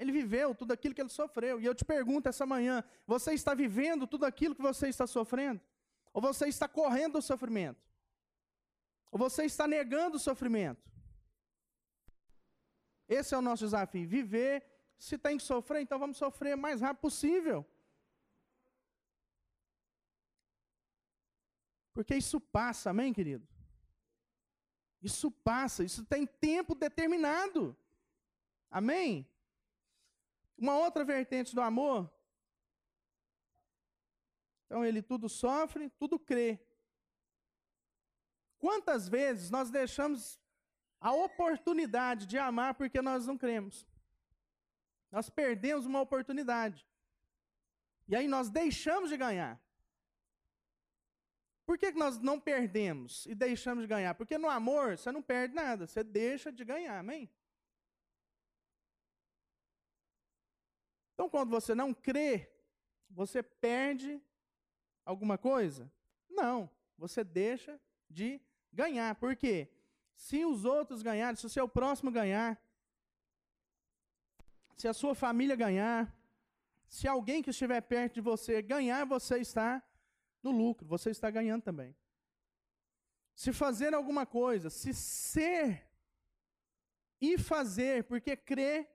Ele 0.00 0.12
viveu 0.12 0.54
tudo 0.54 0.72
aquilo 0.72 0.94
que 0.94 1.02
ele 1.02 1.10
sofreu. 1.10 1.60
E 1.60 1.66
eu 1.66 1.74
te 1.74 1.84
pergunto 1.84 2.28
essa 2.28 2.46
manhã: 2.46 2.82
você 3.06 3.34
está 3.34 3.52
vivendo 3.54 4.06
tudo 4.06 4.24
aquilo 4.24 4.54
que 4.54 4.62
você 4.62 4.88
está 4.88 5.06
sofrendo? 5.06 5.60
Ou 6.12 6.22
você 6.22 6.46
está 6.48 6.66
correndo 6.66 7.14
do 7.14 7.22
sofrimento? 7.22 7.80
Ou 9.12 9.18
você 9.18 9.44
está 9.44 9.66
negando 9.66 10.16
o 10.16 10.20
sofrimento? 10.28 10.82
Esse 13.06 13.34
é 13.34 13.38
o 13.38 13.42
nosso 13.42 13.64
desafio: 13.64 14.08
viver 14.08 14.64
Se 14.96 15.18
tem 15.18 15.36
que 15.36 15.42
sofrer, 15.42 15.82
então 15.82 15.98
vamos 15.98 16.16
sofrer 16.16 16.54
o 16.54 16.58
mais 16.58 16.80
rápido 16.80 17.02
possível. 17.02 17.66
Porque 21.92 22.14
isso 22.14 22.40
passa, 22.40 22.88
amém, 22.90 23.12
querido? 23.12 23.49
Isso 25.02 25.30
passa, 25.30 25.82
isso 25.82 26.04
tem 26.04 26.26
tempo 26.26 26.74
determinado. 26.74 27.76
Amém? 28.70 29.26
Uma 30.56 30.76
outra 30.76 31.04
vertente 31.04 31.54
do 31.54 31.62
amor. 31.62 32.10
Então 34.66 34.84
ele 34.84 35.02
tudo 35.02 35.28
sofre, 35.28 35.90
tudo 35.90 36.18
crê. 36.18 36.60
Quantas 38.58 39.08
vezes 39.08 39.50
nós 39.50 39.70
deixamos 39.70 40.38
a 41.00 41.12
oportunidade 41.12 42.26
de 42.26 42.36
amar 42.36 42.74
porque 42.74 43.00
nós 43.00 43.26
não 43.26 43.38
cremos? 43.38 43.86
Nós 45.10 45.30
perdemos 45.30 45.86
uma 45.86 46.00
oportunidade. 46.00 46.86
E 48.06 48.14
aí 48.14 48.28
nós 48.28 48.50
deixamos 48.50 49.08
de 49.08 49.16
ganhar. 49.16 49.60
Por 51.70 51.78
que 51.78 51.92
nós 51.92 52.18
não 52.18 52.40
perdemos 52.40 53.26
e 53.26 53.32
deixamos 53.32 53.84
de 53.84 53.86
ganhar? 53.86 54.12
Porque 54.16 54.36
no 54.36 54.48
amor 54.48 54.98
você 54.98 55.12
não 55.12 55.22
perde 55.22 55.54
nada, 55.54 55.86
você 55.86 56.02
deixa 56.02 56.50
de 56.50 56.64
ganhar, 56.64 56.98
amém? 56.98 57.30
Então, 61.14 61.30
quando 61.30 61.50
você 61.50 61.72
não 61.72 61.94
crê, 61.94 62.50
você 63.08 63.40
perde 63.40 64.20
alguma 65.04 65.38
coisa? 65.38 65.88
Não, 66.28 66.68
você 66.98 67.22
deixa 67.22 67.80
de 68.08 68.40
ganhar. 68.72 69.14
Por 69.14 69.36
quê? 69.36 69.70
Se 70.16 70.44
os 70.44 70.64
outros 70.64 71.02
ganharem, 71.02 71.36
se 71.36 71.46
o 71.46 71.48
seu 71.48 71.68
próximo 71.68 72.10
ganhar, 72.10 72.60
se 74.76 74.88
a 74.88 74.92
sua 74.92 75.14
família 75.14 75.54
ganhar, 75.54 76.12
se 76.88 77.06
alguém 77.06 77.40
que 77.40 77.50
estiver 77.50 77.80
perto 77.80 78.14
de 78.14 78.20
você 78.20 78.60
ganhar, 78.60 79.04
você 79.04 79.38
está 79.38 79.80
no 80.42 80.50
lucro, 80.50 80.86
você 80.86 81.10
está 81.10 81.30
ganhando 81.30 81.62
também. 81.62 81.94
Se 83.34 83.52
fazer 83.52 83.94
alguma 83.94 84.26
coisa, 84.26 84.70
se 84.70 84.92
ser 84.92 85.86
e 87.20 87.38
fazer, 87.38 88.04
porque 88.04 88.36
crer 88.36 88.88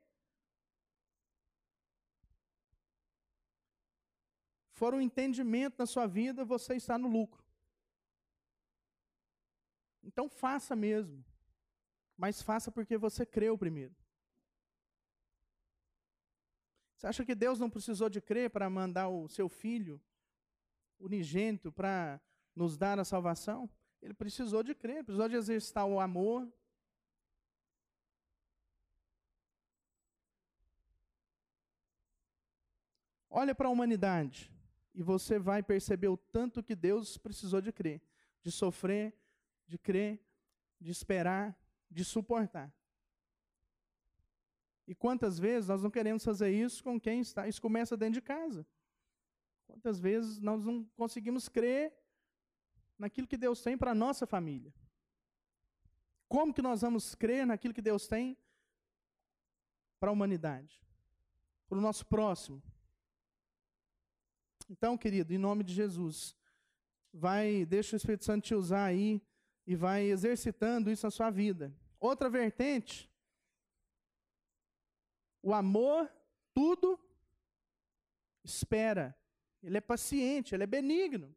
for 4.74 4.94
um 4.94 5.02
entendimento 5.02 5.76
na 5.78 5.86
sua 5.86 6.06
vida, 6.06 6.44
você 6.44 6.76
está 6.76 6.98
no 6.98 7.08
lucro. 7.08 7.44
Então 10.04 10.30
faça 10.30 10.76
mesmo. 10.76 11.24
Mas 12.18 12.42
faça 12.42 12.72
porque 12.72 12.98
você 12.98 13.26
creu 13.26 13.58
primeiro. 13.58 13.96
Você 16.96 17.08
acha 17.08 17.26
que 17.26 17.36
Deus 17.36 17.60
não 17.60 17.70
precisou 17.70 18.10
de 18.10 18.22
crer 18.22 18.50
para 18.50 18.70
mandar 18.70 19.10
o 19.10 19.28
seu 19.28 19.50
filho 19.50 20.02
unigênito 21.00 21.72
para 21.72 22.22
nos 22.56 22.78
dar 22.78 23.00
a 23.00 23.06
salvação? 23.06 23.70
Ele 24.02 24.14
precisou 24.14 24.64
de 24.64 24.76
crer, 24.76 25.04
precisou 25.04 25.28
de 25.28 25.36
exercitar 25.36 25.86
o 25.86 26.00
amor. 26.00 26.48
Olha 33.30 33.54
para 33.54 33.68
a 33.68 33.72
humanidade 33.72 34.52
e 34.94 35.04
você 35.04 35.38
vai 35.38 35.62
perceber 35.62 36.08
o 36.08 36.16
tanto 36.16 36.64
que 36.64 36.76
Deus 36.76 37.18
precisou 37.18 37.60
de 37.60 37.72
crer, 37.72 38.02
de 38.42 38.52
sofrer, 38.52 39.14
de 39.68 39.78
crer, 39.78 40.24
de 40.80 40.92
esperar, 40.92 41.58
de 41.90 42.06
suportar. 42.06 42.74
E 44.88 44.94
quantas 44.94 45.40
vezes 45.40 45.68
nós 45.68 45.82
não 45.82 45.90
queremos 45.90 46.24
fazer 46.24 46.52
isso 46.52 46.84
com 46.84 47.00
quem 47.00 47.20
está? 47.20 47.48
Isso 47.48 47.62
começa 47.62 47.98
dentro 47.98 48.14
de 48.14 48.22
casa. 48.22 48.66
Quantas 49.68 50.00
vezes 50.00 50.40
nós 50.40 50.64
não 50.64 50.84
conseguimos 50.96 51.50
crer 51.50 51.94
naquilo 52.98 53.28
que 53.28 53.38
Deus 53.38 53.62
tem 53.62 53.78
para 53.78 53.92
a 53.92 53.96
nossa 53.96 54.26
família? 54.26 54.74
Como 56.28 56.54
que 56.54 56.62
nós 56.62 56.82
vamos 56.82 57.16
crer 57.16 57.46
naquilo 57.46 57.74
que 57.74 57.82
Deus 57.82 58.08
tem 58.08 58.38
para 60.00 60.10
a 60.10 60.14
humanidade? 60.14 60.82
Para 61.68 61.78
o 61.78 61.82
nosso 61.82 62.06
próximo? 62.06 62.62
Então, 64.70 64.98
querido, 64.98 65.34
em 65.34 65.38
nome 65.38 65.64
de 65.64 65.74
Jesus, 65.74 66.36
vai, 67.14 67.66
deixa 67.66 67.96
o 67.96 67.98
Espírito 67.98 68.26
Santo 68.26 68.46
te 68.46 68.56
usar 68.56 68.86
aí 68.86 69.22
e 69.66 69.76
vai 69.76 70.04
exercitando 70.06 70.90
isso 70.92 71.06
na 71.06 71.12
sua 71.12 71.30
vida. 71.30 71.76
Outra 72.00 72.30
vertente, 72.30 73.10
o 75.42 75.54
amor, 75.54 76.12
tudo 76.54 77.00
espera. 78.44 79.16
Ele 79.66 79.78
é 79.78 79.82
paciente, 79.82 80.54
ele 80.54 80.64
é 80.64 80.68
benigno. 80.68 81.36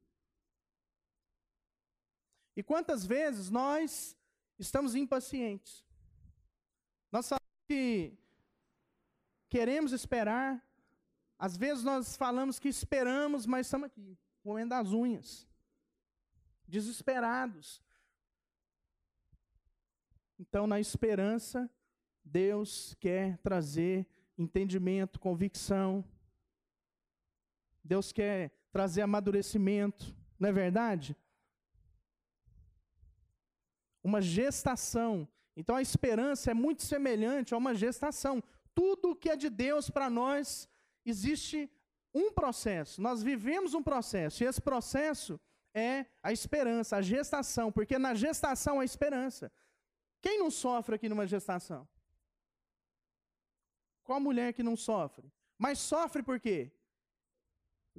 E 2.54 2.62
quantas 2.62 3.06
vezes 3.06 3.50
nós 3.50 4.16
estamos 4.58 4.94
impacientes? 4.94 5.84
Nós 7.10 7.24
sabemos 7.24 7.64
que 7.66 8.18
queremos 9.48 9.92
esperar, 9.92 10.62
às 11.38 11.56
vezes 11.56 11.84
nós 11.84 12.16
falamos 12.16 12.58
que 12.58 12.68
esperamos, 12.68 13.46
mas 13.46 13.66
estamos 13.66 13.86
aqui, 13.86 14.18
moendo 14.44 14.74
as 14.74 14.92
unhas, 14.92 15.48
desesperados. 16.66 17.82
Então, 20.38 20.66
na 20.66 20.78
esperança, 20.78 21.70
Deus 22.22 22.94
quer 23.00 23.38
trazer 23.38 24.06
entendimento, 24.36 25.18
convicção. 25.18 26.04
Deus 27.88 28.12
quer 28.12 28.53
trazer 28.70 29.01
amadurecimento, 29.03 30.14
não 30.38 30.51
é 30.51 30.53
verdade? 30.53 31.16
Uma 34.03 34.20
gestação. 34.20 35.27
Então 35.57 35.74
a 35.74 35.83
esperança 35.83 36.51
é 36.51 36.55
muito 36.55 36.83
semelhante 36.83 37.55
a 37.55 37.57
uma 37.57 37.74
gestação. 37.74 38.42
Tudo 38.74 39.16
que 39.16 39.31
é 39.31 39.37
de 39.37 39.48
Deus 39.48 39.88
para 39.88 40.09
nós 40.11 40.68
existe 41.05 41.70
um 42.14 42.31
processo, 42.31 43.01
nós 43.01 43.22
vivemos 43.22 43.74
um 43.74 43.83
processo, 43.83 44.42
e 44.42 44.46
esse 44.46 44.61
processo 44.61 45.38
é 45.74 46.07
a 46.22 46.33
esperança, 46.33 46.96
a 46.96 47.03
gestação, 47.03 47.70
porque 47.70 47.98
na 47.98 48.14
gestação 48.14 48.81
há 48.81 48.85
esperança. 48.85 49.51
Quem 50.20 50.38
não 50.38 50.51
sofre 50.51 50.96
aqui 50.96 51.09
numa 51.09 51.27
gestação? 51.27 51.87
Qual 54.03 54.20
mulher 54.20 54.53
que 54.53 54.62
não 54.62 54.77
sofre? 54.77 55.31
Mas 55.59 55.79
sofre 55.79 56.22
por 56.22 56.40
quê? 56.40 56.72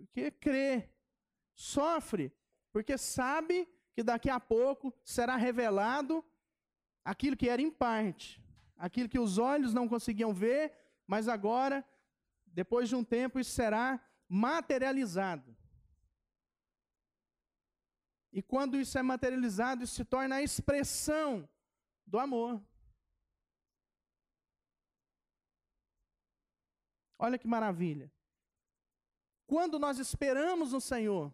Porque 0.05 0.31
crê. 0.31 0.89
Sofre 1.53 2.33
porque 2.71 2.97
sabe 2.97 3.67
que 3.93 4.03
daqui 4.03 4.29
a 4.29 4.39
pouco 4.39 4.93
será 5.03 5.35
revelado 5.35 6.23
aquilo 7.03 7.35
que 7.35 7.49
era 7.49 7.61
em 7.61 7.71
parte, 7.71 8.41
aquilo 8.77 9.09
que 9.09 9.19
os 9.19 9.37
olhos 9.37 9.73
não 9.73 9.87
conseguiam 9.87 10.33
ver, 10.33 10.73
mas 11.07 11.27
agora 11.27 11.85
depois 12.45 12.89
de 12.89 12.95
um 12.95 13.03
tempo, 13.03 13.39
isso 13.39 13.51
será 13.51 14.03
materializado. 14.27 15.55
E 18.31 18.41
quando 18.41 18.79
isso 18.79 18.97
é 18.97 19.01
materializado, 19.01 19.83
isso 19.83 19.95
se 19.95 20.05
torna 20.05 20.35
a 20.35 20.43
expressão 20.43 21.49
do 22.05 22.19
amor. 22.19 22.61
Olha 27.17 27.37
que 27.37 27.47
maravilha. 27.47 28.11
Quando 29.49 29.79
nós 29.79 29.97
esperamos 29.97 30.73
no 30.73 30.79
Senhor, 30.79 31.33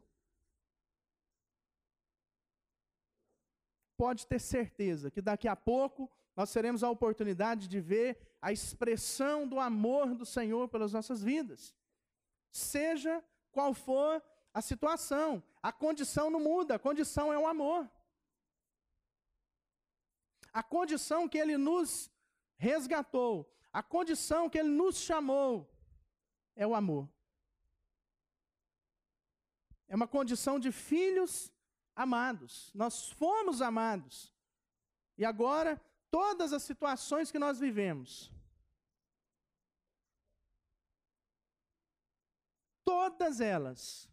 pode 3.98 4.26
ter 4.26 4.40
certeza 4.40 5.12
que 5.12 5.22
daqui 5.22 5.50
a 5.50 5.56
pouco 5.56 6.10
nós 6.34 6.50
teremos 6.54 6.82
a 6.82 6.90
oportunidade 6.90 7.68
de 7.68 7.82
ver 7.82 8.18
a 8.42 8.54
expressão 8.54 9.46
do 9.46 9.60
amor 9.60 10.16
do 10.16 10.26
Senhor 10.26 10.70
pelas 10.70 10.94
nossas 10.94 11.22
vidas. 11.22 11.76
Seja 12.54 13.22
qual 13.52 13.74
for 13.74 14.24
a 14.54 14.62
situação, 14.62 15.44
a 15.62 15.74
condição 15.74 16.30
não 16.30 16.40
muda, 16.40 16.76
a 16.76 16.80
condição 16.80 17.34
é 17.34 17.38
o 17.38 17.46
amor. 17.46 17.92
A 20.54 20.64
condição 20.64 21.28
que 21.28 21.38
ele 21.38 21.58
nos 21.58 22.10
resgatou, 22.56 23.46
a 23.74 23.84
condição 23.84 24.50
que 24.50 24.58
ele 24.58 24.70
nos 24.70 24.96
chamou 25.00 25.70
é 26.56 26.66
o 26.66 26.74
amor. 26.74 27.10
É 29.96 29.98
uma 29.98 30.10
condição 30.10 30.60
de 30.60 30.74
filhos 30.74 31.50
amados. 31.96 32.70
Nós 32.76 33.12
fomos 33.12 33.62
amados. 33.62 34.36
E 35.18 35.24
agora 35.24 35.82
todas 36.12 36.52
as 36.52 36.64
situações 36.64 37.32
que 37.32 37.40
nós 37.40 37.62
vivemos, 37.62 38.30
todas 42.84 43.40
elas, 43.40 44.12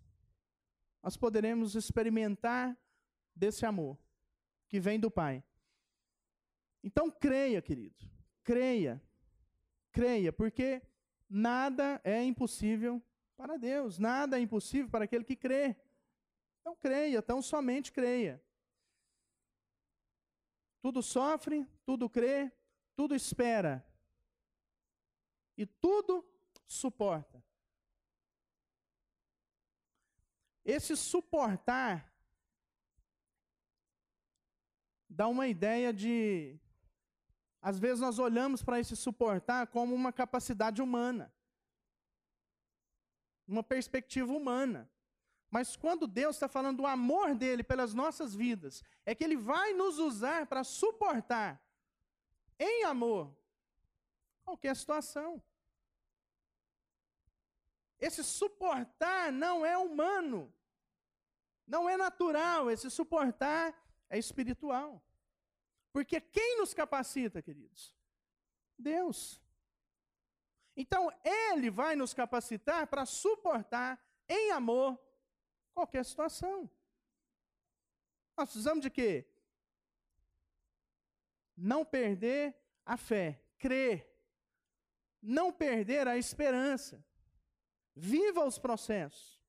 nós 1.03 1.17
poderemos 1.17 1.75
experimentar 1.75 2.79
desse 3.35 3.67
amor 3.67 3.99
que 4.69 4.79
vem 4.79 5.01
do 5.01 5.11
Pai. 5.11 5.43
Então 6.81 7.11
creia, 7.11 7.61
querido, 7.61 8.09
creia, 8.45 9.03
creia, 9.91 10.33
porque 10.33 10.81
nada 11.29 12.01
é 12.05 12.23
impossível 12.23 13.03
para 13.43 13.57
Deus, 13.57 13.99
nada 13.99 14.39
é 14.39 14.41
impossível 14.41 14.89
para 14.89 15.05
aquele 15.05 15.25
que 15.25 15.35
crê. 15.35 15.75
Então 16.61 16.77
creia, 16.77 17.19
então 17.19 17.43
somente 17.43 17.91
creia. 17.91 18.41
Tudo 20.81 21.03
sofre, 21.03 21.67
tudo 21.85 22.09
crê, 22.09 22.53
tudo 22.95 23.17
espera. 23.17 23.85
E 25.57 25.67
tudo 25.67 26.25
suporta. 26.69 27.43
Esse 30.65 30.97
suportar 30.97 32.15
dá 35.09 35.27
uma 35.27 35.49
ideia 35.49 35.93
de. 35.93 36.61
Às 37.61 37.77
vezes 37.77 38.01
nós 38.01 38.21
olhamos 38.21 38.63
para 38.63 38.79
esse 38.79 38.95
suportar 38.95 39.67
como 39.67 39.93
uma 39.97 40.13
capacidade 40.13 40.81
humana, 40.81 41.33
uma 43.47 43.63
perspectiva 43.63 44.33
humana. 44.33 44.91
Mas 45.51 45.77
quando 45.77 46.07
Deus 46.07 46.37
está 46.37 46.49
falando 46.49 46.79
do 46.79 46.87
amor 46.87 47.35
dele 47.35 47.63
pelas 47.63 47.93
nossas 47.93 48.35
vidas, 48.35 48.83
é 49.05 49.15
que 49.15 49.23
ele 49.23 49.37
vai 49.37 49.75
nos 49.75 49.99
usar 49.99 50.47
para 50.47 50.65
suportar 50.65 51.63
em 52.59 52.85
amor 52.85 53.37
qualquer 54.45 54.75
situação. 54.75 55.43
Esse 57.99 58.25
suportar 58.25 59.31
não 59.31 59.65
é 59.65 59.77
humano, 59.77 60.53
não 61.67 61.89
é 61.89 61.97
natural, 61.97 62.71
esse 62.71 62.91
suportar 62.91 63.75
é 64.09 64.19
espiritual. 64.19 65.03
Porque 65.93 66.21
quem 66.21 66.59
nos 66.59 66.73
capacita, 66.73 67.43
queridos? 67.43 67.95
Deus. 68.79 69.41
Então, 70.77 71.11
Ele 71.25 71.71
vai 71.71 71.95
nos 71.95 72.15
capacitar 72.15 72.87
para 72.87 73.05
suportar 73.05 74.03
em 74.29 74.51
amor 74.51 74.99
qualquer 75.75 76.05
situação. 76.05 76.71
Nós 78.37 78.49
precisamos 78.49 78.83
de 78.83 78.91
quê? 78.91 79.27
Não 81.57 81.85
perder 81.85 82.57
a 82.85 82.97
fé, 82.97 83.43
crer. 83.59 84.09
Não 85.21 85.53
perder 85.53 86.09
a 86.09 86.17
esperança. 86.17 87.05
Viva 87.95 88.45
os 88.45 88.59
processos. 88.59 89.41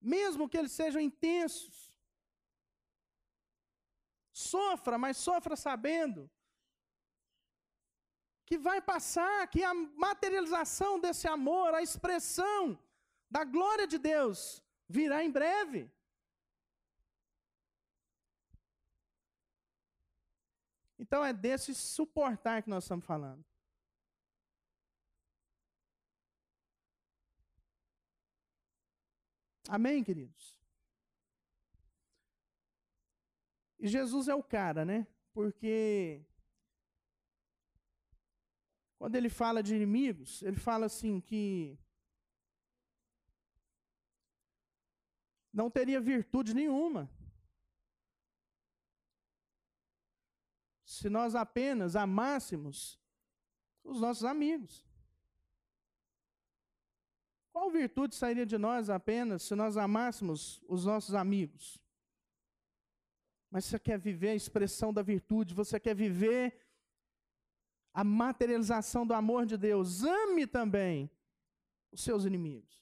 Mesmo 0.00 0.48
que 0.48 0.56
eles 0.56 0.72
sejam 0.72 1.00
intensos. 1.00 1.94
Sofra, 4.32 4.98
mas 4.98 5.16
sofra 5.16 5.54
sabendo 5.54 6.28
que 8.46 8.58
vai 8.58 8.80
passar, 8.80 9.48
que 9.48 9.62
a 9.62 9.72
materialização 9.74 11.00
desse 11.00 11.26
amor, 11.26 11.74
a 11.74 11.82
expressão 11.82 12.78
da 13.30 13.44
glória 13.44 13.86
de 13.86 13.98
Deus 13.98 14.62
virá 14.88 15.24
em 15.24 15.30
breve. 15.30 15.90
Então 20.98 21.24
é 21.24 21.32
desse 21.32 21.74
suportar 21.74 22.62
que 22.62 22.70
nós 22.70 22.84
estamos 22.84 23.04
falando. 23.04 23.44
Amém, 29.68 30.04
queridos? 30.04 30.54
E 33.78 33.88
Jesus 33.88 34.28
é 34.28 34.34
o 34.34 34.42
cara, 34.42 34.84
né? 34.84 35.06
Porque 35.32 36.24
quando 39.04 39.16
ele 39.16 39.28
fala 39.28 39.62
de 39.62 39.74
inimigos, 39.74 40.40
ele 40.40 40.56
fala 40.56 40.86
assim 40.86 41.20
que 41.20 41.78
não 45.52 45.70
teria 45.70 46.00
virtude 46.00 46.54
nenhuma. 46.54 47.10
Se 50.86 51.10
nós 51.10 51.34
apenas 51.34 51.96
amássemos 51.96 52.98
os 53.82 54.00
nossos 54.00 54.24
amigos. 54.24 54.82
Qual 57.52 57.70
virtude 57.70 58.14
sairia 58.14 58.46
de 58.46 58.56
nós 58.56 58.88
apenas 58.88 59.42
se 59.42 59.54
nós 59.54 59.76
amássemos 59.76 60.62
os 60.66 60.86
nossos 60.86 61.14
amigos? 61.14 61.78
Mas 63.50 63.66
você 63.66 63.78
quer 63.78 63.98
viver 63.98 64.30
a 64.30 64.34
expressão 64.34 64.94
da 64.94 65.02
virtude, 65.02 65.52
você 65.52 65.78
quer 65.78 65.94
viver 65.94 66.63
a 67.94 68.02
materialização 68.02 69.06
do 69.06 69.14
amor 69.14 69.46
de 69.46 69.56
Deus. 69.56 70.02
Ame 70.02 70.46
também 70.46 71.08
os 71.92 72.02
seus 72.02 72.24
inimigos. 72.24 72.74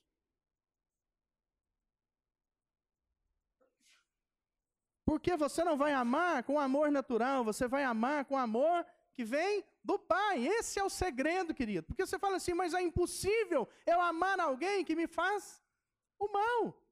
Porque 5.04 5.36
você 5.36 5.62
não 5.62 5.76
vai 5.76 5.92
amar 5.92 6.42
com 6.44 6.58
amor 6.58 6.90
natural, 6.90 7.44
você 7.44 7.68
vai 7.68 7.84
amar 7.84 8.24
com 8.24 8.38
amor 8.38 8.86
que 9.12 9.22
vem 9.22 9.62
do 9.84 9.98
Pai. 9.98 10.46
Esse 10.46 10.78
é 10.78 10.84
o 10.84 10.88
segredo, 10.88 11.52
querido. 11.52 11.86
Porque 11.86 12.06
você 12.06 12.18
fala 12.18 12.36
assim, 12.36 12.54
mas 12.54 12.72
é 12.72 12.80
impossível 12.80 13.68
eu 13.84 14.00
amar 14.00 14.40
alguém 14.40 14.82
que 14.82 14.96
me 14.96 15.06
faz 15.06 15.62
o 16.18 16.32
mal. 16.32 16.82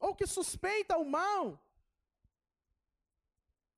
Ou 0.00 0.12
que 0.16 0.26
suspeita 0.26 0.98
o 0.98 1.04
mal. 1.04 1.63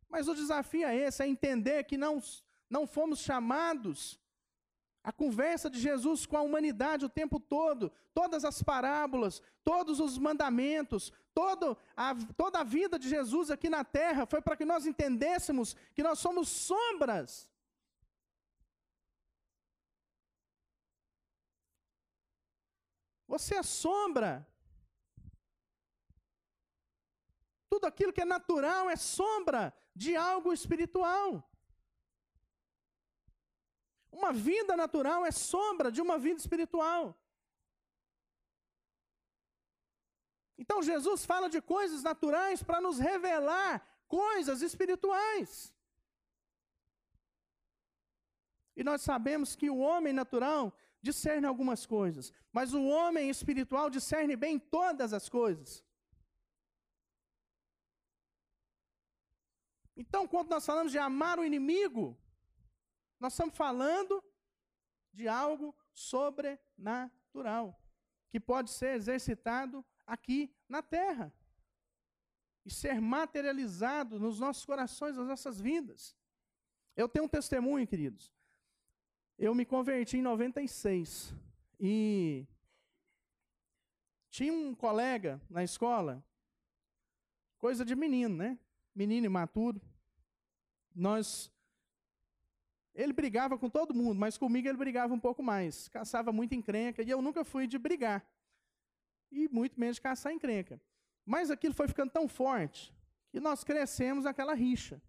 Mas 0.09 0.29
o 0.29 0.35
desafio 0.35 0.87
é 0.87 0.97
esse, 0.97 1.23
é 1.23 1.29
entender 1.29 1.85
que 1.85 1.97
não, 1.97 2.23
não 2.71 2.87
fomos 2.87 3.21
chamados 3.21 4.21
a 5.07 5.13
conversa 5.13 5.71
de 5.71 5.79
Jesus 5.79 6.27
com 6.27 6.37
a 6.37 6.43
humanidade 6.43 7.05
o 7.05 7.09
tempo 7.09 7.39
todo, 7.39 7.93
todas 8.13 8.45
as 8.45 8.61
parábolas, 8.61 9.41
todos 9.63 10.01
os 10.01 10.19
mandamentos, 10.19 11.13
todo 11.33 11.79
a, 11.97 12.13
toda 12.37 12.59
a 12.59 12.65
vida 12.65 12.99
de 12.99 13.09
Jesus 13.09 13.49
aqui 13.49 13.71
na 13.71 13.85
terra 13.85 14.27
foi 14.27 14.43
para 14.43 14.57
que 14.57 14.65
nós 14.65 14.85
entendêssemos 14.85 15.77
que 15.95 16.03
nós 16.03 16.19
somos 16.19 16.49
sombras. 16.49 17.49
Você 23.29 23.55
é 23.57 23.63
sombra. 23.63 24.45
Tudo 27.71 27.87
aquilo 27.87 28.13
que 28.13 28.23
é 28.23 28.25
natural 28.25 28.91
é 28.91 28.97
sombra 28.97 29.73
de 30.03 30.15
algo 30.15 30.53
espiritual. 30.53 31.29
Uma 34.13 34.33
vida 34.33 34.77
natural 34.77 35.25
é 35.25 35.31
sombra 35.31 35.91
de 35.91 36.01
uma 36.07 36.19
vida 36.19 36.39
espiritual. 36.45 37.03
Então 40.59 40.83
Jesus 40.83 41.25
fala 41.25 41.49
de 41.55 41.61
coisas 41.61 42.03
naturais 42.03 42.63
para 42.63 42.81
nos 42.81 42.99
revelar 42.99 43.73
coisas 44.07 44.63
espirituais. 44.69 45.75
E 48.79 48.85
nós 48.85 49.01
sabemos 49.03 49.57
que 49.57 49.69
o 49.71 49.79
homem 49.79 50.13
natural 50.13 50.63
discerne 51.01 51.47
algumas 51.47 51.87
coisas, 51.87 52.33
mas 52.53 52.75
o 52.75 52.85
homem 52.85 53.31
espiritual 53.31 53.89
discerne 53.89 54.37
bem 54.37 54.59
todas 54.59 55.13
as 55.13 55.29
coisas. 55.29 55.83
Então, 59.97 60.29
quando 60.29 60.51
nós 60.51 60.67
falamos 60.67 60.93
de 60.93 60.99
amar 60.99 61.39
o 61.39 61.45
inimigo, 61.45 62.17
nós 63.19 63.33
estamos 63.33 63.57
falando 63.57 64.23
de 65.13 65.27
algo 65.27 65.75
sobrenatural, 65.93 67.81
que 68.29 68.39
pode 68.39 68.71
ser 68.71 68.95
exercitado 68.95 69.85
aqui 70.07 70.55
na 70.69 70.83
terra 70.83 71.33
e 72.65 72.71
ser 72.71 73.01
materializado 73.01 74.21
nos 74.21 74.39
nossos 74.39 74.67
corações, 74.67 75.17
nas 75.17 75.27
nossas 75.27 75.59
vidas. 75.59 76.15
Eu 76.95 77.09
tenho 77.09 77.25
um 77.25 77.29
testemunho, 77.29 77.87
queridos. 77.87 78.35
Eu 79.39 79.55
me 79.55 79.65
converti 79.65 80.19
em 80.19 80.23
96 80.23 81.35
e 81.81 82.47
tinha 84.31 84.53
um 84.53 84.75
colega 84.75 85.41
na 85.49 85.65
escola, 85.65 86.23
coisa 87.57 87.85
de 87.85 87.95
menino, 87.95 88.37
né? 88.37 88.59
Menino 88.97 89.27
imaturo. 89.27 89.81
Nós 90.95 91.53
ele 92.97 93.13
brigava 93.13 93.59
com 93.59 93.69
todo 93.69 93.95
mundo, 93.95 94.19
mas 94.19 94.39
comigo 94.39 94.67
ele 94.67 94.79
brigava 94.79 95.13
um 95.13 95.21
pouco 95.21 95.43
mais. 95.43 95.87
Caçava 95.89 96.33
muito 96.33 96.55
encrenca, 96.55 97.03
e 97.03 97.11
eu 97.11 97.21
nunca 97.21 97.45
fui 97.45 97.67
de 97.67 97.79
brigar. 97.79 98.27
E 99.31 99.49
muito 99.49 99.79
menos 99.79 99.97
de 99.97 100.03
caçar 100.03 100.33
encrenca. 100.33 100.81
Mas 101.25 101.51
aquilo 101.51 101.75
foi 101.75 101.87
ficando 101.87 102.11
tão 102.11 102.27
forte 102.27 102.95
que 103.31 103.39
nós 103.39 103.63
crescemos 103.63 104.25
aquela 104.25 104.55
rixa. 104.55 105.03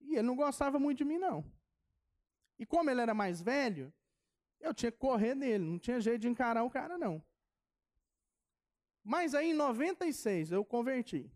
E 0.00 0.14
ele 0.14 0.22
não 0.22 0.36
gostava 0.36 0.78
muito 0.78 0.98
de 0.98 1.04
mim, 1.04 1.18
não. 1.18 1.44
E 2.56 2.64
como 2.64 2.88
ele 2.88 3.00
era 3.00 3.14
mais 3.14 3.42
velho, 3.42 3.92
eu 4.60 4.72
tinha 4.72 4.92
que 4.92 4.98
correr 4.98 5.34
nele, 5.34 5.64
não 5.64 5.78
tinha 5.78 6.00
jeito 6.00 6.20
de 6.20 6.28
encarar 6.28 6.62
o 6.62 6.70
cara, 6.70 6.96
não. 6.96 7.20
Mas 9.02 9.34
aí 9.34 9.50
em 9.50 9.54
96 9.54 10.52
eu 10.52 10.64
converti. 10.64 11.28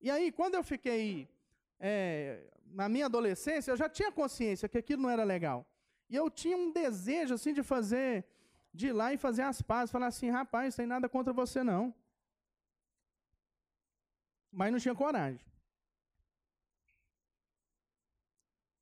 E 0.00 0.10
aí, 0.10 0.30
quando 0.30 0.54
eu 0.54 0.62
fiquei 0.62 1.28
é, 1.78 2.42
na 2.66 2.88
minha 2.88 3.06
adolescência, 3.06 3.70
eu 3.70 3.76
já 3.76 3.88
tinha 3.88 4.12
consciência 4.12 4.68
que 4.68 4.78
aquilo 4.78 5.02
não 5.02 5.10
era 5.10 5.24
legal. 5.24 5.66
E 6.08 6.14
eu 6.14 6.30
tinha 6.30 6.56
um 6.56 6.70
desejo 6.70 7.34
assim 7.34 7.52
de 7.52 7.62
fazer, 7.62 8.24
de 8.72 8.88
ir 8.88 8.92
lá 8.92 9.12
e 9.12 9.16
fazer 9.16 9.42
as 9.42 9.60
pazes, 9.62 9.90
falar 9.90 10.06
assim, 10.06 10.30
rapaz, 10.30 10.74
não 10.74 10.76
tem 10.76 10.86
nada 10.86 11.08
contra 11.08 11.32
você 11.32 11.62
não. 11.62 11.94
Mas 14.52 14.72
não 14.72 14.78
tinha 14.78 14.94
coragem. 14.94 15.44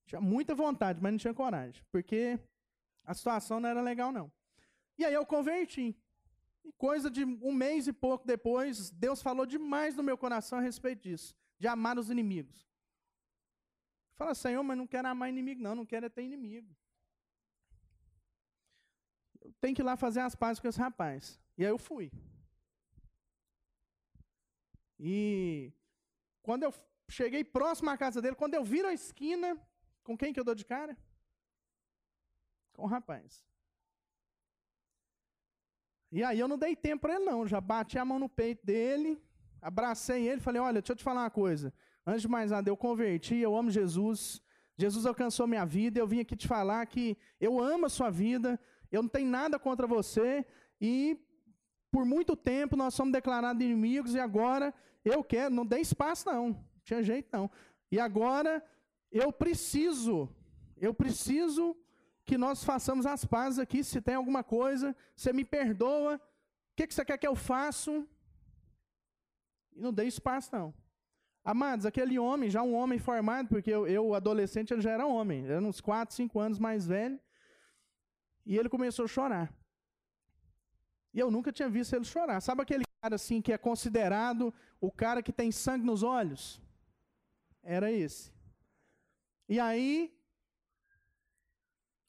Tinha 0.07 0.21
muita 0.21 0.55
vontade, 0.55 1.01
mas 1.03 1.13
não 1.13 1.19
tinha 1.19 1.35
coragem, 1.35 1.83
porque 1.91 2.39
a 3.05 3.15
situação 3.15 3.59
não 3.59 3.69
era 3.69 3.81
legal 3.81 4.13
não. 4.13 4.31
E 4.99 5.05
aí 5.05 5.15
eu 5.15 5.27
converti. 5.27 5.97
E 6.65 6.73
coisa 6.73 7.11
de 7.11 7.25
um 7.25 7.53
mês 7.53 7.87
e 7.87 7.93
pouco 7.93 8.27
depois, 8.27 8.91
Deus 8.91 9.21
falou 9.21 9.45
demais 9.45 9.95
no 9.95 10.03
meu 10.03 10.17
coração 10.17 10.59
a 10.59 10.63
respeito 10.63 11.03
disso, 11.03 11.35
de 11.59 11.67
amar 11.67 11.99
os 11.99 12.09
inimigos. 12.09 12.67
Fala, 14.17 14.35
Senhor, 14.35 14.63
mas 14.63 14.79
não 14.79 14.87
quero 14.87 15.09
amar 15.09 15.29
inimigo, 15.29 15.61
não, 15.61 15.75
não 15.75 15.87
quero 15.87 16.07
é 16.07 16.09
ter 16.09 16.23
inimigo. 16.23 16.75
Eu 19.43 19.53
tenho 19.61 19.75
que 19.75 19.83
ir 19.83 19.85
lá 19.85 19.97
fazer 19.97 20.21
as 20.21 20.35
pazes 20.35 20.61
com 20.61 20.69
esse 20.69 20.79
rapaz. 20.79 21.39
E 21.59 21.65
aí 21.65 21.71
eu 21.71 21.79
fui. 21.79 22.11
E 24.99 25.73
quando 26.43 26.63
eu 26.63 26.73
cheguei 27.09 27.45
próximo 27.45 27.91
à 27.91 27.99
casa 27.99 28.23
dele, 28.23 28.37
quando 28.37 28.55
eu 28.55 28.65
viro 28.65 28.89
a 28.89 28.95
esquina, 28.95 29.61
com 30.03 30.17
quem 30.17 30.33
que 30.33 30.41
eu 30.41 30.45
dou 30.45 30.55
de 30.55 30.65
cara? 30.65 30.97
Com 32.73 32.85
o 32.85 32.87
rapaz. 32.87 33.45
E 36.15 36.23
aí 36.23 36.39
eu 36.39 36.47
não 36.47 36.57
dei 36.57 36.77
tempo 36.77 37.01
para 37.03 37.17
ele, 37.17 37.25
não. 37.25 37.45
Já 37.45 37.61
bati 37.61 37.99
a 37.99 38.05
mão 38.05 38.21
no 38.21 38.29
peito 38.29 38.65
dele, 38.65 39.21
abracei 39.61 40.29
ele, 40.29 40.41
falei: 40.41 40.63
olha, 40.63 40.81
deixa 40.81 40.93
eu 40.93 40.97
te 40.97 41.03
falar 41.03 41.23
uma 41.23 41.31
coisa. 41.31 41.75
Antes 42.07 42.23
de 42.23 42.29
mais 42.29 42.53
nada, 42.53 42.71
eu 42.71 42.77
converti, 42.77 43.35
eu 43.35 43.57
amo 43.57 43.69
Jesus. 43.69 44.41
Jesus 44.77 45.07
alcançou 45.07 45.49
minha 45.49 45.65
vida. 45.65 45.99
Eu 45.99 46.07
vim 46.07 46.21
aqui 46.21 46.37
te 46.37 46.47
falar 46.47 46.87
que 46.87 47.19
eu 47.41 47.61
amo 47.61 47.87
a 47.87 47.89
sua 47.89 48.11
vida. 48.11 48.61
Eu 48.93 49.03
não 49.03 49.09
tenho 49.09 49.29
nada 49.29 49.59
contra 49.59 49.89
você. 49.89 50.47
E 50.81 51.19
por 51.91 52.05
muito 52.05 52.37
tempo 52.37 52.77
nós 52.77 52.95
somos 52.95 53.13
declarados 53.13 53.61
inimigos. 53.61 54.15
E 54.15 54.21
agora 54.21 54.73
eu 55.05 55.25
quero, 55.25 55.53
não 55.53 55.67
dei 55.67 55.81
espaço, 55.81 56.27
não. 56.27 56.51
Não 56.51 56.65
tinha 56.85 57.03
jeito, 57.03 57.29
não. 57.33 57.51
E 57.91 57.99
agora 57.99 58.65
eu 59.11 59.33
preciso, 59.33 60.29
eu 60.77 60.95
preciso 60.95 61.77
que 62.25 62.39
nós 62.39 62.65
façamos 62.65 63.07
as 63.07 63.25
pazes 63.25 63.59
aqui. 63.59 63.85
Se 63.85 64.01
tem 64.01 64.15
alguma 64.15 64.43
coisa, 64.43 64.97
você 65.15 65.33
me 65.33 65.45
perdoa. 65.45 66.17
O 66.17 66.21
que, 66.77 66.87
que 66.87 66.95
você 66.95 67.05
quer 67.05 67.19
que 67.19 67.27
eu 67.27 67.37
faça? 67.37 67.91
E 69.73 69.81
não 69.81 69.93
dei 69.93 70.07
espaço, 70.07 70.51
não. 70.53 70.75
Amados, 71.45 71.85
aquele 71.85 72.19
homem, 72.19 72.49
já 72.49 72.63
um 72.63 72.75
homem 72.75 72.99
formado, 72.99 73.49
porque 73.49 73.71
eu, 73.71 73.87
eu 73.87 74.15
adolescente, 74.15 74.73
ele 74.73 74.81
já 74.81 74.93
era 74.93 75.07
homem, 75.07 75.45
era 75.47 75.61
uns 75.61 75.79
4, 75.79 76.15
5 76.15 76.41
anos 76.41 76.59
mais 76.59 76.87
velho, 76.87 77.21
e 78.47 78.57
ele 78.57 78.71
começou 78.71 79.05
a 79.05 79.09
chorar. 79.09 79.53
E 81.13 81.19
eu 81.19 81.31
nunca 81.31 81.53
tinha 81.53 81.69
visto 81.69 81.95
ele 81.95 82.05
chorar. 82.05 82.41
Sabe 82.41 82.63
aquele 82.63 82.85
cara 83.03 83.17
assim 83.17 83.43
que 83.43 83.53
é 83.53 83.59
considerado 83.59 84.55
o 84.81 84.91
cara 84.91 85.23
que 85.23 85.33
tem 85.33 85.53
sangue 85.53 85.85
nos 85.85 86.03
olhos? 86.03 86.63
Era 87.63 87.93
esse. 87.93 88.33
E 89.47 89.61
aí, 89.61 90.14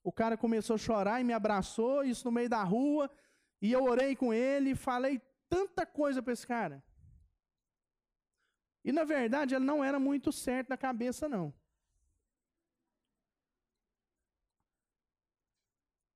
o 0.06 0.12
cara 0.12 0.38
começou 0.38 0.76
a 0.76 0.78
chorar 0.78 1.20
e 1.20 1.24
me 1.24 1.34
abraçou, 1.34 2.04
isso 2.04 2.26
no 2.26 2.32
meio 2.32 2.48
da 2.48 2.64
rua, 2.64 3.10
e 3.60 3.72
eu 3.72 3.84
orei 3.84 4.16
com 4.16 4.32
ele 4.32 4.76
falei 4.76 5.20
tanta 5.50 5.84
coisa 5.84 6.22
para 6.22 6.32
esse 6.32 6.46
cara. 6.46 6.84
E 8.84 8.92
na 8.92 9.04
verdade 9.04 9.56
ele 9.56 9.66
não 9.66 9.84
era 9.84 10.00
muito 10.00 10.32
certo 10.32 10.70
na 10.70 10.78
cabeça, 10.78 11.28
não. 11.28 11.52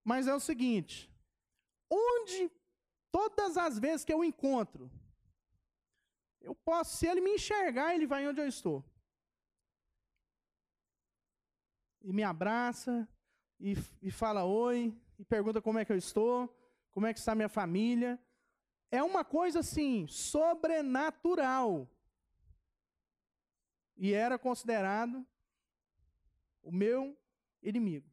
Mas 0.03 0.27
é 0.27 0.35
o 0.35 0.39
seguinte: 0.39 1.11
onde 1.89 2.51
todas 3.11 3.57
as 3.57 3.79
vezes 3.79 4.05
que 4.05 4.13
eu 4.13 4.23
encontro, 4.23 4.91
eu 6.39 6.53
posso, 6.53 6.95
se 6.95 7.07
ele 7.07 7.21
me 7.21 7.33
enxergar, 7.33 7.95
ele 7.95 8.05
vai 8.05 8.27
onde 8.27 8.39
eu 8.39 8.47
estou. 8.47 8.85
E 12.01 12.13
me 12.13 12.23
abraça, 12.23 13.09
e, 13.59 13.77
e 14.01 14.09
fala 14.09 14.45
oi, 14.45 14.93
e 15.17 15.25
pergunta 15.25 15.61
como 15.61 15.79
é 15.79 15.85
que 15.85 15.91
eu 15.91 15.97
estou, 15.97 16.55
como 16.91 17.05
é 17.05 17.13
que 17.13 17.19
está 17.19 17.35
minha 17.35 17.49
família. 17.49 18.19
É 18.89 19.03
uma 19.03 19.23
coisa 19.23 19.59
assim, 19.59 20.07
sobrenatural. 20.07 21.87
E 23.97 24.13
era 24.13 24.39
considerado 24.39 25.25
o 26.63 26.71
meu 26.71 27.17
inimigo. 27.61 28.09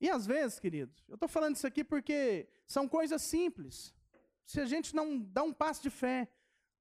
E 0.00 0.10
às 0.10 0.26
vezes, 0.26 0.58
queridos, 0.58 1.04
eu 1.08 1.14
estou 1.14 1.28
falando 1.28 1.56
isso 1.56 1.66
aqui 1.66 1.84
porque 1.84 2.48
são 2.66 2.88
coisas 2.88 3.22
simples. 3.22 3.94
Se 4.44 4.60
a 4.60 4.66
gente 4.66 4.94
não 4.94 5.18
dá 5.18 5.42
um 5.42 5.52
passo 5.52 5.82
de 5.82 5.90
fé, 5.90 6.28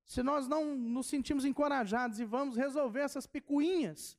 se 0.05 0.21
nós 0.21 0.47
não 0.47 0.75
nos 0.75 1.07
sentimos 1.07 1.45
encorajados 1.45 2.19
e 2.19 2.25
vamos 2.25 2.57
resolver 2.57 2.99
essas 3.01 3.25
picuinhas, 3.25 4.17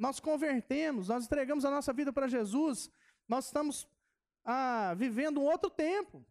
nós 0.00 0.18
convertemos, 0.18 1.08
nós 1.08 1.26
entregamos 1.26 1.62
a 1.62 1.70
nossa 1.70 1.92
vida 1.92 2.10
para 2.10 2.26
Jesus, 2.26 2.90
nós 3.28 3.44
estamos 3.44 3.86
ah, 4.42 4.94
vivendo 4.94 5.42
um 5.42 5.44
outro 5.44 5.68
tempo. 5.68 6.24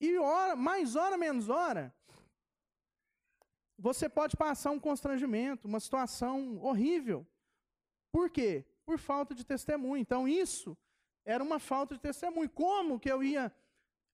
E 0.00 0.16
hora, 0.16 0.56
mais 0.56 0.96
hora, 0.96 1.18
menos 1.18 1.50
hora, 1.50 1.94
você 3.78 4.08
pode 4.08 4.34
passar 4.34 4.70
um 4.70 4.80
constrangimento, 4.80 5.68
uma 5.68 5.78
situação 5.78 6.58
horrível. 6.62 7.26
Por 8.10 8.30
quê? 8.30 8.64
Por 8.86 8.98
falta 8.98 9.34
de 9.34 9.44
testemunho. 9.44 10.00
Então, 10.00 10.26
isso 10.26 10.74
era 11.22 11.44
uma 11.44 11.58
falta 11.58 11.94
de 11.94 12.00
testemunho. 12.00 12.48
Como 12.48 12.98
que 12.98 13.12
eu 13.12 13.22
ia, 13.22 13.54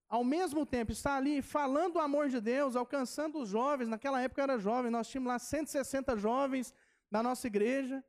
ao 0.08 0.24
mesmo 0.24 0.66
tempo, 0.66 0.90
estar 0.90 1.16
ali 1.16 1.40
falando 1.40 1.96
o 1.96 2.00
amor 2.00 2.30
de 2.30 2.40
Deus, 2.40 2.74
alcançando 2.74 3.38
os 3.38 3.48
jovens? 3.48 3.88
Naquela 3.88 4.20
época 4.20 4.40
eu 4.40 4.44
era 4.44 4.58
jovem, 4.58 4.90
nós 4.90 5.08
tínhamos 5.08 5.28
lá 5.28 5.38
160 5.38 6.16
jovens 6.16 6.74
na 7.10 7.22
nossa 7.22 7.46
igreja. 7.46 8.04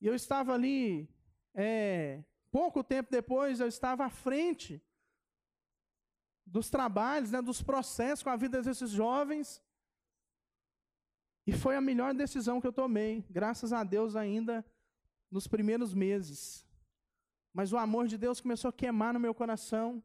E 0.00 0.06
eu 0.06 0.14
estava 0.14 0.54
ali, 0.54 1.08
é, 1.54 2.22
pouco 2.50 2.84
tempo 2.84 3.10
depois, 3.10 3.60
eu 3.60 3.66
estava 3.66 4.04
à 4.04 4.10
frente 4.10 4.82
dos 6.44 6.70
trabalhos, 6.70 7.30
né, 7.30 7.42
dos 7.42 7.60
processos 7.60 8.22
com 8.22 8.30
a 8.30 8.36
vida 8.36 8.62
desses 8.62 8.90
jovens. 8.90 9.62
E 11.46 11.52
foi 11.52 11.76
a 11.76 11.80
melhor 11.80 12.14
decisão 12.14 12.60
que 12.60 12.66
eu 12.66 12.72
tomei, 12.72 13.24
graças 13.30 13.72
a 13.72 13.82
Deus, 13.82 14.14
ainda 14.16 14.64
nos 15.30 15.46
primeiros 15.46 15.92
meses. 15.92 16.66
Mas 17.52 17.72
o 17.72 17.78
amor 17.78 18.06
de 18.06 18.18
Deus 18.18 18.40
começou 18.40 18.68
a 18.68 18.72
queimar 18.72 19.14
no 19.14 19.20
meu 19.20 19.34
coração 19.34 20.02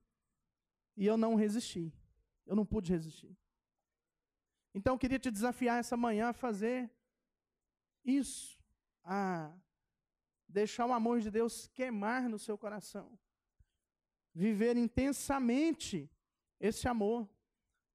e 0.95 1.05
eu 1.05 1.17
não 1.17 1.35
resisti. 1.35 1.93
Eu 2.45 2.55
não 2.55 2.65
pude 2.65 2.91
resistir. 2.91 3.35
Então 4.73 4.93
eu 4.93 4.99
queria 4.99 5.19
te 5.19 5.29
desafiar 5.29 5.79
essa 5.79 5.97
manhã 5.97 6.29
a 6.29 6.33
fazer 6.33 6.89
isso, 8.03 8.59
a 9.03 9.51
deixar 10.47 10.85
o 10.85 10.93
amor 10.93 11.19
de 11.19 11.29
Deus 11.29 11.67
queimar 11.67 12.29
no 12.29 12.39
seu 12.39 12.57
coração. 12.57 13.17
Viver 14.33 14.77
intensamente 14.77 16.09
esse 16.59 16.87
amor. 16.87 17.29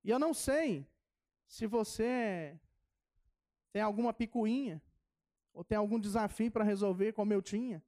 E 0.05 0.11
eu 0.11 0.19
não 0.19 0.35
sei 0.35 0.87
se 1.47 1.67
você 1.67 2.59
tem 3.73 3.83
alguma 3.83 4.12
picuinha 4.12 4.83
ou 5.53 5.65
tem 5.65 5.79
algum 5.79 5.99
desafio 5.99 6.51
para 6.51 6.65
resolver 6.65 7.12
como 7.12 7.33
eu 7.33 7.41
tinha. 7.41 7.83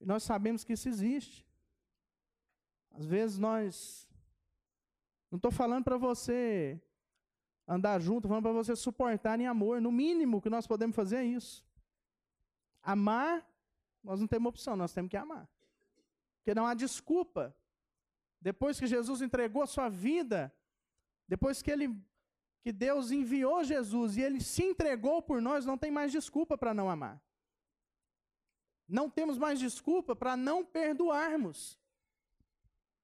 E 0.00 0.06
nós 0.06 0.22
sabemos 0.22 0.64
que 0.64 0.74
isso 0.74 0.88
existe. 0.88 1.46
Às 2.90 3.06
vezes 3.06 3.38
nós 3.38 4.08
não 5.30 5.36
estou 5.36 5.50
falando 5.50 5.84
para 5.84 5.96
você 5.96 6.80
andar 7.70 8.00
junto, 8.00 8.26
falando 8.26 8.42
para 8.42 8.52
você 8.52 8.74
suportar 8.74 9.38
em 9.38 9.46
amor. 9.46 9.80
No 9.80 9.92
mínimo 9.92 10.40
que 10.42 10.50
nós 10.50 10.66
podemos 10.66 10.96
fazer 10.96 11.18
é 11.18 11.24
isso. 11.24 11.64
Amar, 12.82 13.48
nós 14.02 14.18
não 14.18 14.26
temos 14.26 14.48
opção, 14.48 14.74
nós 14.76 14.92
temos 14.92 15.08
que 15.08 15.16
amar. 15.16 15.48
Porque 16.38 16.52
não 16.52 16.66
há 16.66 16.74
desculpa 16.74 17.54
depois 18.40 18.80
que 18.80 18.86
Jesus 18.86 19.22
entregou 19.22 19.62
a 19.62 19.66
sua 19.66 19.88
vida, 19.88 20.52
depois 21.28 21.62
que 21.62 21.70
ele 21.70 21.96
que 22.62 22.72
Deus 22.72 23.10
enviou 23.10 23.64
Jesus 23.64 24.18
e 24.18 24.20
ele 24.20 24.38
se 24.38 24.62
entregou 24.62 25.22
por 25.22 25.40
nós, 25.40 25.64
não 25.64 25.78
tem 25.78 25.90
mais 25.90 26.12
desculpa 26.12 26.58
para 26.58 26.74
não 26.74 26.90
amar. 26.90 27.22
Não 28.86 29.08
temos 29.08 29.38
mais 29.38 29.58
desculpa 29.58 30.14
para 30.14 30.36
não 30.36 30.62
perdoarmos. 30.62 31.78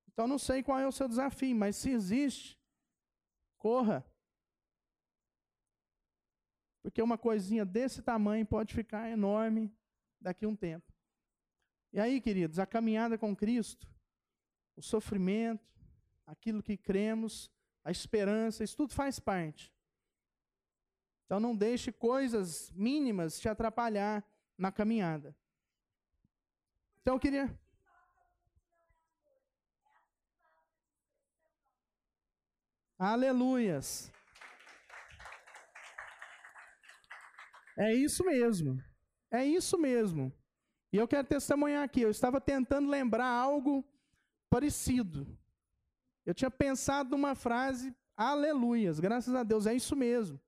Então 0.09 0.27
não 0.27 0.39
sei 0.39 0.63
qual 0.63 0.79
é 0.79 0.87
o 0.87 0.93
seu 0.93 1.09
desafio, 1.09 1.57
mas 1.57 1.77
se 1.77 1.91
existe, 1.91 2.59
corra. 3.57 4.05
Porque 6.87 7.03
uma 7.03 7.19
coisinha 7.19 7.65
desse 7.65 8.01
tamanho 8.01 8.47
pode 8.47 8.73
ficar 8.73 9.11
enorme 9.11 9.75
daqui 10.21 10.45
a 10.45 10.49
um 10.49 10.55
tempo. 10.55 10.93
E 11.93 11.99
aí, 11.99 12.21
queridos, 12.21 12.61
a 12.61 12.65
caminhada 12.65 13.19
com 13.19 13.35
Cristo 13.35 13.89
o 14.77 14.83
sofrimento, 14.83 15.67
aquilo 16.25 16.63
que 16.63 16.77
cremos, 16.77 17.51
a 17.83 17.91
esperança, 17.91 18.63
isso 18.63 18.77
tudo 18.77 18.93
faz 18.93 19.19
parte. 19.19 19.75
Então 21.25 21.41
não 21.41 21.57
deixe 21.57 21.91
coisas 21.91 22.71
mínimas 22.73 23.41
te 23.41 23.49
atrapalhar 23.49 24.25
na 24.57 24.71
caminhada. 24.71 25.35
Então 27.01 27.15
eu 27.15 27.21
queria. 27.21 27.59
Aleluias. 32.97 34.13
É 37.77 37.93
isso 37.95 38.25
mesmo. 38.25 38.83
É 39.31 39.45
isso 39.45 39.77
mesmo. 39.79 40.33
E 40.93 40.97
eu 40.97 41.07
quero 41.07 41.27
testemunhar 41.27 41.85
aqui. 41.85 42.01
Eu 42.01 42.11
estava 42.11 42.41
tentando 42.41 42.89
lembrar 42.89 43.27
algo 43.27 43.85
parecido. 44.49 45.27
Eu 46.25 46.35
tinha 46.35 46.51
pensado 46.51 47.11
numa 47.11 47.35
frase, 47.35 47.95
aleluias, 48.17 48.99
graças 48.99 49.35
a 49.35 49.43
Deus, 49.45 49.67
é 49.67 49.75
isso 49.75 49.95
mesmo. 49.95 50.41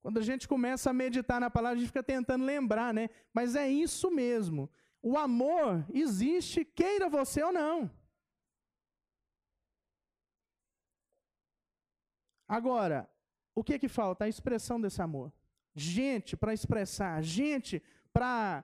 Quando 0.00 0.18
a 0.18 0.22
gente 0.22 0.46
começa 0.46 0.88
a 0.88 0.92
meditar 0.92 1.40
na 1.40 1.50
palavra, 1.50 1.76
a 1.76 1.80
gente 1.80 1.88
fica 1.88 2.02
tentando 2.02 2.44
lembrar, 2.44 2.94
né? 2.94 3.10
Mas 3.34 3.56
é 3.56 3.68
isso 3.68 4.10
mesmo. 4.10 4.70
O 5.02 5.18
amor 5.18 5.84
existe, 5.92 6.64
queira 6.64 7.08
você 7.08 7.42
ou 7.42 7.52
não. 7.52 7.90
Agora, 12.48 13.10
o 13.56 13.64
que 13.64 13.78
que 13.78 13.88
falta? 13.88 14.26
A 14.26 14.28
expressão 14.28 14.78
desse 14.78 15.00
amor. 15.00 15.32
Gente 15.74 16.36
para 16.36 16.52
expressar, 16.52 17.22
gente 17.22 17.82
para 18.12 18.62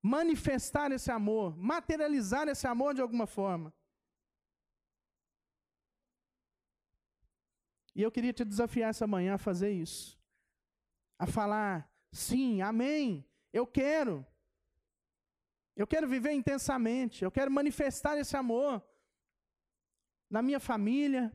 manifestar 0.00 0.92
esse 0.92 1.10
amor, 1.10 1.56
materializar 1.56 2.46
esse 2.48 2.66
amor 2.66 2.94
de 2.94 3.02
alguma 3.02 3.26
forma. 3.26 3.74
E 7.96 8.02
eu 8.02 8.12
queria 8.12 8.32
te 8.32 8.44
desafiar 8.44 8.90
essa 8.90 9.08
manhã 9.08 9.34
a 9.34 9.38
fazer 9.38 9.72
isso. 9.72 10.16
A 11.18 11.26
falar, 11.26 11.92
sim, 12.12 12.62
amém, 12.62 13.26
eu 13.52 13.66
quero. 13.66 14.24
Eu 15.74 15.86
quero 15.86 16.08
viver 16.08 16.30
intensamente, 16.32 17.24
eu 17.24 17.30
quero 17.30 17.50
manifestar 17.50 18.16
esse 18.16 18.36
amor 18.36 18.84
na 20.30 20.42
minha 20.42 20.60
família, 20.60 21.32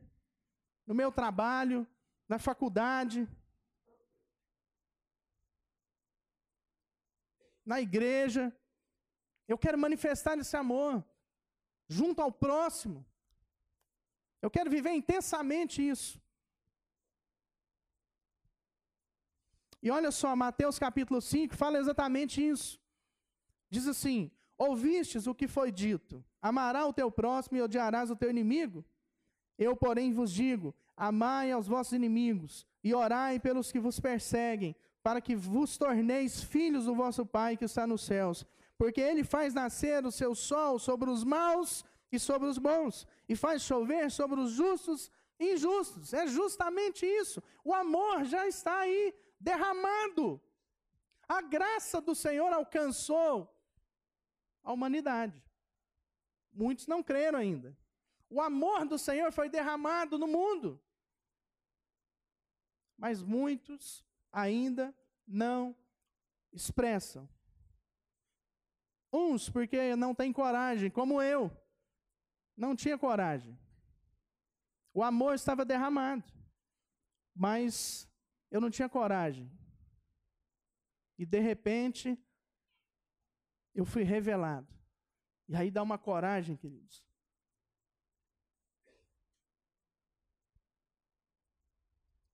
no 0.86 0.94
meu 0.94 1.12
trabalho, 1.12 1.86
na 2.28 2.40
faculdade, 2.40 3.28
na 7.66 7.80
igreja. 7.82 8.56
Eu 9.48 9.58
quero 9.58 9.78
manifestar 9.78 10.38
esse 10.38 10.56
amor 10.56 11.04
junto 11.88 12.22
ao 12.22 12.32
próximo. 12.32 13.06
Eu 14.42 14.50
quero 14.50 14.70
viver 14.70 14.92
intensamente 14.92 15.88
isso. 15.88 16.22
E 19.82 19.92
olha 19.92 20.12
só, 20.12 20.34
Mateus 20.36 20.80
capítulo 20.80 21.22
5 21.22 21.56
fala 21.56 21.78
exatamente 21.78 22.46
isso. 22.46 22.82
Diz 23.70 23.86
assim: 23.88 24.32
Ouvistes 24.58 25.28
o 25.28 25.36
que 25.36 25.48
foi 25.48 25.72
dito: 25.72 26.24
Amará 26.42 26.86
o 26.86 26.94
teu 26.94 27.12
próximo 27.12 27.58
e 27.58 27.62
odiarás 27.62 28.10
o 28.10 28.16
teu 28.16 28.30
inimigo? 28.30 28.86
Eu, 29.58 29.76
porém, 29.76 30.14
vos 30.14 30.32
digo: 30.32 30.74
Amai 30.96 31.52
aos 31.52 31.68
vossos 31.68 31.94
inimigos 31.94 32.66
e 32.84 32.94
orai 32.94 33.40
pelos 33.40 33.72
que 33.72 33.80
vos 33.80 34.00
perseguem, 34.00 34.76
para 35.02 35.20
que 35.20 35.36
vos 35.36 35.78
torneis 35.78 36.44
filhos 36.44 36.86
do 36.86 36.96
vosso 36.96 37.26
Pai 37.26 37.58
que 37.58 37.66
está 37.66 37.86
nos 37.88 38.02
céus. 38.04 38.46
Porque 38.78 39.02
ele 39.02 39.24
faz 39.24 39.54
nascer 39.54 40.06
o 40.06 40.12
seu 40.12 40.36
sol 40.36 40.80
sobre 40.80 41.10
os 41.10 41.24
maus 41.24 41.84
e 42.12 42.20
sobre 42.20 42.48
os 42.48 42.58
bons, 42.58 43.08
e 43.28 43.36
faz 43.36 43.64
chover 43.64 44.12
sobre 44.12 44.40
os 44.40 44.52
justos 44.52 45.12
e 45.40 45.54
injustos. 45.54 46.14
É 46.14 46.28
justamente 46.28 47.06
isso. 47.06 47.42
O 47.64 47.74
amor 47.74 48.24
já 48.24 48.48
está 48.48 48.80
aí, 48.80 49.14
derramado. 49.40 50.40
A 51.28 51.42
graça 51.42 52.00
do 52.00 52.14
Senhor 52.14 52.52
alcançou 52.54 53.50
a 54.64 54.72
humanidade. 54.72 55.42
Muitos 56.54 56.86
não 56.88 57.02
creram 57.02 57.40
ainda. 57.40 57.76
O 58.34 58.42
amor 58.42 58.84
do 58.88 58.98
Senhor 58.98 59.32
foi 59.32 59.48
derramado 59.48 60.18
no 60.18 60.26
mundo. 60.26 60.82
Mas 62.98 63.22
muitos 63.22 64.04
ainda 64.32 64.92
não 65.28 65.78
expressam. 66.52 67.30
Uns 69.12 69.52
porque 69.52 69.96
não 69.96 70.16
têm 70.16 70.34
coragem, 70.34 70.90
como 70.90 71.22
eu. 71.22 71.56
Não 72.58 72.76
tinha 72.76 72.98
coragem. 72.98 73.56
O 74.96 75.04
amor 75.04 75.36
estava 75.36 75.64
derramado. 75.64 76.24
Mas 77.36 78.10
eu 78.50 78.60
não 78.60 78.72
tinha 78.72 78.90
coragem. 78.90 79.48
E 81.20 81.24
de 81.24 81.40
repente, 81.40 82.18
eu 83.76 83.86
fui 83.86 84.02
revelado. 84.02 84.74
E 85.48 85.56
aí 85.56 85.70
dá 85.70 85.84
uma 85.84 86.00
coragem, 86.00 86.58
queridos. 86.58 87.13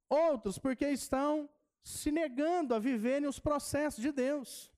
Outros 0.10 0.58
porque 0.58 0.88
estão 0.90 1.48
se 1.84 2.12
negando 2.12 2.74
a 2.74 2.80
viverem 2.80 3.28
os 3.28 3.40
processos 3.40 4.02
de 4.02 4.12
Deus. 4.12 4.72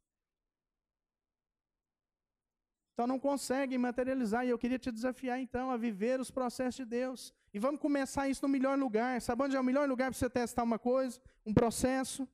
Então 2.94 3.08
não 3.08 3.20
conseguem 3.20 3.78
materializar. 3.78 4.46
E 4.46 4.50
eu 4.50 4.60
queria 4.60 4.78
te 4.78 4.92
desafiar 4.92 5.40
então 5.40 5.72
a 5.72 5.78
viver 5.78 6.20
os 6.20 6.30
processos 6.30 6.76
de 6.76 6.86
Deus. 6.86 7.34
E 7.54 7.58
vamos 7.58 7.82
começar 7.82 8.28
isso 8.28 8.44
no 8.44 8.50
melhor 8.50 8.78
lugar. 8.78 9.22
Sabe 9.22 9.44
onde 9.44 9.56
é 9.56 9.60
o 9.60 9.64
melhor 9.64 9.88
lugar 9.88 10.12
para 10.12 10.20
você 10.20 10.30
testar 10.30 10.64
uma 10.64 10.78
coisa, 10.78 11.20
um 11.46 11.54
processo? 11.54 12.28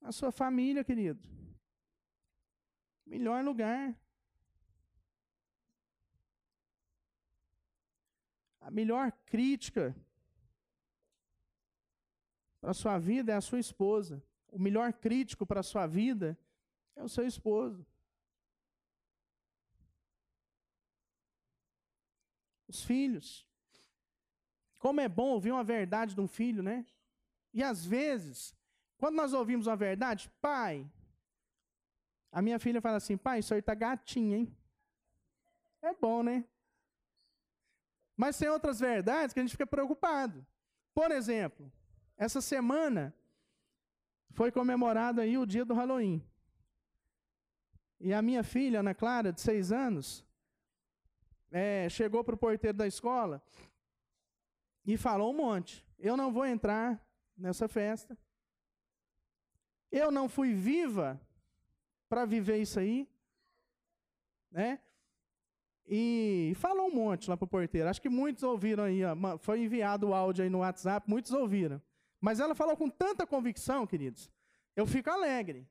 A 0.00 0.10
sua 0.10 0.32
família, 0.32 0.82
querido. 0.82 1.22
Melhor 3.06 3.44
lugar. 3.44 3.94
A 8.60 8.70
melhor 8.70 9.12
crítica 9.26 9.94
para 12.62 12.70
a 12.70 12.74
sua 12.74 12.96
vida 12.96 13.32
é 13.32 13.34
a 13.34 13.40
sua 13.40 13.58
esposa. 13.58 14.22
O 14.48 14.58
melhor 14.58 14.92
crítico 14.92 15.44
para 15.44 15.60
a 15.60 15.64
sua 15.64 15.84
vida 15.84 16.38
é 16.94 17.02
o 17.02 17.08
seu 17.08 17.26
esposo. 17.26 17.84
Os 22.68 22.84
filhos. 22.84 23.44
Como 24.78 25.00
é 25.00 25.08
bom 25.08 25.30
ouvir 25.30 25.50
uma 25.50 25.64
verdade 25.64 26.14
de 26.14 26.20
um 26.20 26.28
filho, 26.28 26.62
né? 26.62 26.86
E 27.52 27.64
às 27.64 27.84
vezes, 27.84 28.54
quando 28.96 29.16
nós 29.16 29.32
ouvimos 29.32 29.66
uma 29.66 29.76
verdade, 29.76 30.30
pai, 30.40 30.88
a 32.30 32.40
minha 32.40 32.60
filha 32.60 32.80
fala 32.80 32.98
assim, 32.98 33.16
pai, 33.16 33.40
isso 33.40 33.52
aí 33.52 33.60
tá 33.60 33.74
gatinho, 33.74 34.36
hein? 34.36 34.56
É 35.82 35.92
bom, 35.94 36.22
né? 36.22 36.44
Mas 38.16 38.38
tem 38.38 38.48
outras 38.48 38.78
verdades 38.78 39.32
que 39.32 39.40
a 39.40 39.42
gente 39.42 39.52
fica 39.52 39.66
preocupado. 39.66 40.46
Por 40.94 41.10
exemplo, 41.10 41.72
essa 42.16 42.40
semana 42.40 43.14
foi 44.30 44.50
comemorado 44.50 45.20
aí 45.20 45.36
o 45.36 45.46
dia 45.46 45.64
do 45.64 45.74
Halloween. 45.74 46.24
E 48.00 48.12
a 48.12 48.20
minha 48.20 48.42
filha, 48.42 48.80
Ana 48.80 48.94
Clara, 48.94 49.32
de 49.32 49.40
seis 49.40 49.70
anos, 49.70 50.24
é, 51.50 51.88
chegou 51.88 52.24
para 52.24 52.34
o 52.34 52.38
porteiro 52.38 52.76
da 52.76 52.86
escola 52.86 53.42
e 54.84 54.96
falou 54.96 55.32
um 55.32 55.36
monte. 55.36 55.86
Eu 55.98 56.16
não 56.16 56.32
vou 56.32 56.44
entrar 56.44 57.00
nessa 57.36 57.68
festa. 57.68 58.18
Eu 59.90 60.10
não 60.10 60.28
fui 60.28 60.52
viva 60.54 61.20
para 62.08 62.24
viver 62.24 62.58
isso 62.58 62.80
aí. 62.80 63.08
Né? 64.50 64.80
E 65.86 66.54
falou 66.56 66.88
um 66.88 66.94
monte 66.94 67.28
lá 67.28 67.36
para 67.36 67.44
o 67.44 67.48
porteiro. 67.48 67.88
Acho 67.88 68.00
que 68.00 68.08
muitos 68.08 68.42
ouviram 68.42 68.84
aí. 68.84 69.02
Ó, 69.04 69.38
foi 69.38 69.62
enviado 69.62 70.08
o 70.08 70.14
áudio 70.14 70.42
aí 70.42 70.50
no 70.50 70.58
WhatsApp, 70.58 71.08
muitos 71.08 71.32
ouviram. 71.32 71.80
Mas 72.22 72.38
ela 72.38 72.54
falou 72.54 72.76
com 72.76 72.88
tanta 72.88 73.26
convicção, 73.26 73.84
queridos, 73.84 74.30
eu 74.76 74.86
fico 74.86 75.10
alegre. 75.10 75.68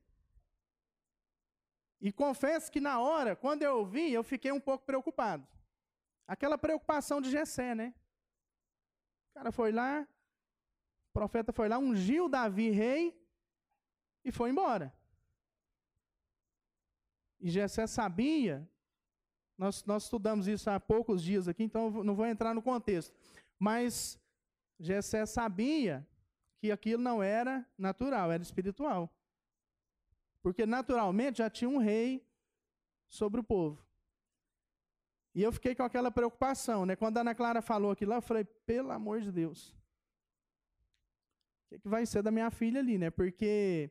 E 1.98 2.12
confesso 2.12 2.70
que 2.70 2.78
na 2.78 3.00
hora, 3.00 3.34
quando 3.34 3.62
eu 3.62 3.78
ouvi, 3.78 4.12
eu 4.12 4.22
fiquei 4.22 4.52
um 4.52 4.60
pouco 4.60 4.84
preocupado. 4.84 5.48
Aquela 6.28 6.58
preocupação 6.58 7.22
de 7.22 7.30
Jessé, 7.30 7.74
né? 7.74 7.94
O 9.30 9.34
cara 9.34 9.50
foi 9.50 9.72
lá, 9.72 10.06
o 11.08 11.12
profeta 11.14 11.54
foi 11.54 11.70
lá, 11.70 11.78
ungiu 11.78 12.28
Davi 12.28 12.68
rei 12.68 13.18
e 14.22 14.30
foi 14.30 14.50
embora. 14.50 14.94
E 17.40 17.48
Jessé 17.48 17.86
sabia, 17.86 18.68
nós, 19.56 19.84
nós 19.86 20.04
estudamos 20.04 20.46
isso 20.46 20.68
há 20.68 20.78
poucos 20.78 21.22
dias 21.22 21.48
aqui, 21.48 21.64
então 21.64 21.90
não 22.04 22.14
vou 22.14 22.26
entrar 22.26 22.52
no 22.52 22.60
contexto. 22.60 23.16
Mas 23.58 24.20
Jessé 24.78 25.24
sabia 25.24 26.06
que 26.62 26.70
aquilo 26.70 27.02
não 27.02 27.20
era 27.20 27.68
natural, 27.76 28.30
era 28.30 28.40
espiritual. 28.40 29.12
Porque 30.40 30.64
naturalmente 30.64 31.38
já 31.38 31.50
tinha 31.50 31.68
um 31.68 31.78
rei 31.78 32.24
sobre 33.08 33.40
o 33.40 33.42
povo. 33.42 33.84
E 35.34 35.42
eu 35.42 35.50
fiquei 35.50 35.74
com 35.74 35.82
aquela 35.82 36.08
preocupação, 36.08 36.86
né? 36.86 36.94
Quando 36.94 37.18
a 37.18 37.22
Ana 37.22 37.34
Clara 37.34 37.60
falou 37.60 37.90
aquilo 37.90 38.10
lá, 38.10 38.18
eu 38.18 38.22
falei, 38.22 38.44
pelo 38.44 38.92
amor 38.92 39.20
de 39.20 39.32
Deus. 39.32 39.70
O 41.64 41.70
que, 41.70 41.80
que 41.80 41.88
vai 41.88 42.06
ser 42.06 42.22
da 42.22 42.30
minha 42.30 42.48
filha 42.48 42.78
ali, 42.78 42.96
né? 42.96 43.10
Porque 43.10 43.90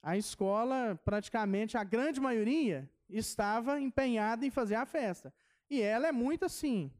a 0.00 0.16
escola, 0.16 0.96
praticamente, 1.04 1.76
a 1.76 1.82
grande 1.82 2.20
maioria, 2.20 2.88
estava 3.08 3.80
empenhada 3.80 4.46
em 4.46 4.50
fazer 4.50 4.76
a 4.76 4.86
festa. 4.86 5.34
E 5.68 5.82
ela 5.82 6.06
é 6.06 6.12
muito 6.12 6.44
assim. 6.44 6.92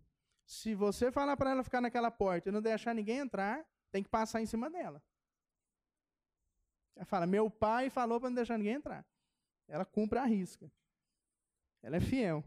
Se 0.44 0.74
você 0.74 1.12
falar 1.12 1.36
para 1.36 1.50
ela 1.50 1.62
ficar 1.62 1.80
naquela 1.80 2.10
porta 2.10 2.48
e 2.48 2.52
não 2.52 2.60
deixar 2.60 2.92
ninguém 2.92 3.18
entrar, 3.18 3.64
tem 3.95 4.03
que 4.03 4.09
passar 4.09 4.42
em 4.42 4.47
cima 4.47 4.68
dela. 4.68 5.01
Ela 6.97 7.05
fala: 7.05 7.28
Meu 7.28 7.49
pai 7.49 7.88
falou 7.88 8.18
para 8.18 8.28
não 8.28 8.34
deixar 8.34 8.59
ninguém 8.59 8.74
entrar. 8.74 9.07
Ela 9.68 9.84
cumpre 9.84 10.18
a 10.18 10.24
risca. 10.24 10.68
Ela 11.80 11.99
é 11.99 12.01
fiel. 12.01 12.42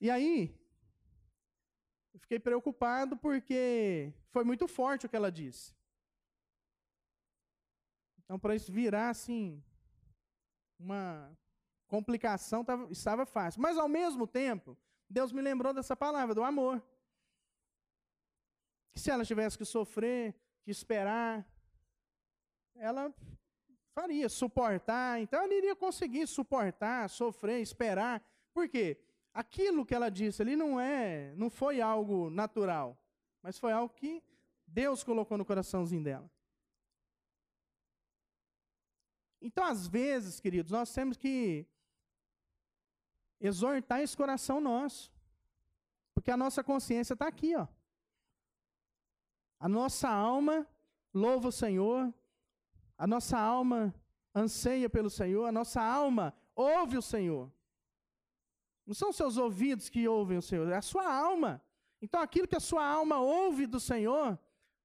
E 0.00 0.08
aí, 0.08 0.56
eu 2.14 2.20
fiquei 2.20 2.38
preocupado 2.38 3.16
porque 3.16 4.12
foi 4.30 4.44
muito 4.44 4.68
forte 4.68 5.04
o 5.04 5.08
que 5.08 5.16
ela 5.16 5.32
disse. 5.32 5.74
Então, 8.20 8.38
para 8.38 8.54
isso 8.54 8.70
virar 8.70 9.10
assim, 9.10 9.60
uma 10.78 11.36
complicação, 11.88 12.64
tava, 12.64 12.88
estava 12.92 13.26
fácil. 13.26 13.60
Mas, 13.60 13.76
ao 13.76 13.88
mesmo 13.88 14.28
tempo, 14.28 14.78
Deus 15.10 15.32
me 15.32 15.42
lembrou 15.42 15.74
dessa 15.74 15.96
palavra, 15.96 16.36
do 16.36 16.44
amor. 16.44 16.80
Que 18.92 19.00
se 19.00 19.10
ela 19.10 19.24
tivesse 19.24 19.58
que 19.58 19.64
sofrer, 19.64 20.36
que 20.68 20.72
esperar, 20.72 21.50
ela 22.74 23.10
faria, 23.94 24.28
suportar. 24.28 25.18
Então, 25.18 25.42
ela 25.42 25.54
iria 25.54 25.74
conseguir 25.74 26.26
suportar, 26.26 27.08
sofrer, 27.08 27.62
esperar. 27.62 28.22
Por 28.52 28.68
quê? 28.68 29.00
Aquilo 29.32 29.86
que 29.86 29.94
ela 29.94 30.10
disse 30.10 30.42
ali 30.42 30.56
não 30.56 30.78
é, 30.78 31.34
não 31.36 31.48
foi 31.48 31.80
algo 31.80 32.28
natural, 32.28 33.02
mas 33.42 33.58
foi 33.58 33.72
algo 33.72 33.94
que 33.94 34.22
Deus 34.66 35.02
colocou 35.02 35.38
no 35.38 35.44
coraçãozinho 35.44 36.04
dela. 36.04 36.30
Então, 39.40 39.64
às 39.64 39.86
vezes, 39.86 40.38
queridos, 40.38 40.70
nós 40.70 40.92
temos 40.92 41.16
que 41.16 41.66
exortar 43.40 44.02
esse 44.02 44.14
coração 44.14 44.60
nosso. 44.60 45.10
Porque 46.12 46.30
a 46.30 46.36
nossa 46.36 46.62
consciência 46.62 47.14
está 47.14 47.26
aqui, 47.26 47.56
ó. 47.56 47.66
A 49.58 49.68
nossa 49.68 50.08
alma 50.08 50.66
louva 51.12 51.48
o 51.48 51.52
Senhor, 51.52 52.12
a 52.96 53.06
nossa 53.06 53.38
alma 53.38 53.94
anseia 54.34 54.88
pelo 54.88 55.10
Senhor, 55.10 55.46
a 55.46 55.52
nossa 55.52 55.82
alma 55.82 56.34
ouve 56.54 56.96
o 56.96 57.02
Senhor. 57.02 57.52
Não 58.86 58.94
são 58.94 59.12
seus 59.12 59.36
ouvidos 59.36 59.88
que 59.88 60.06
ouvem 60.08 60.38
o 60.38 60.42
Senhor, 60.42 60.68
é 60.70 60.76
a 60.76 60.82
sua 60.82 61.12
alma. 61.12 61.62
Então, 62.00 62.20
aquilo 62.20 62.46
que 62.46 62.56
a 62.56 62.60
sua 62.60 62.86
alma 62.86 63.18
ouve 63.18 63.66
do 63.66 63.80
Senhor, 63.80 64.38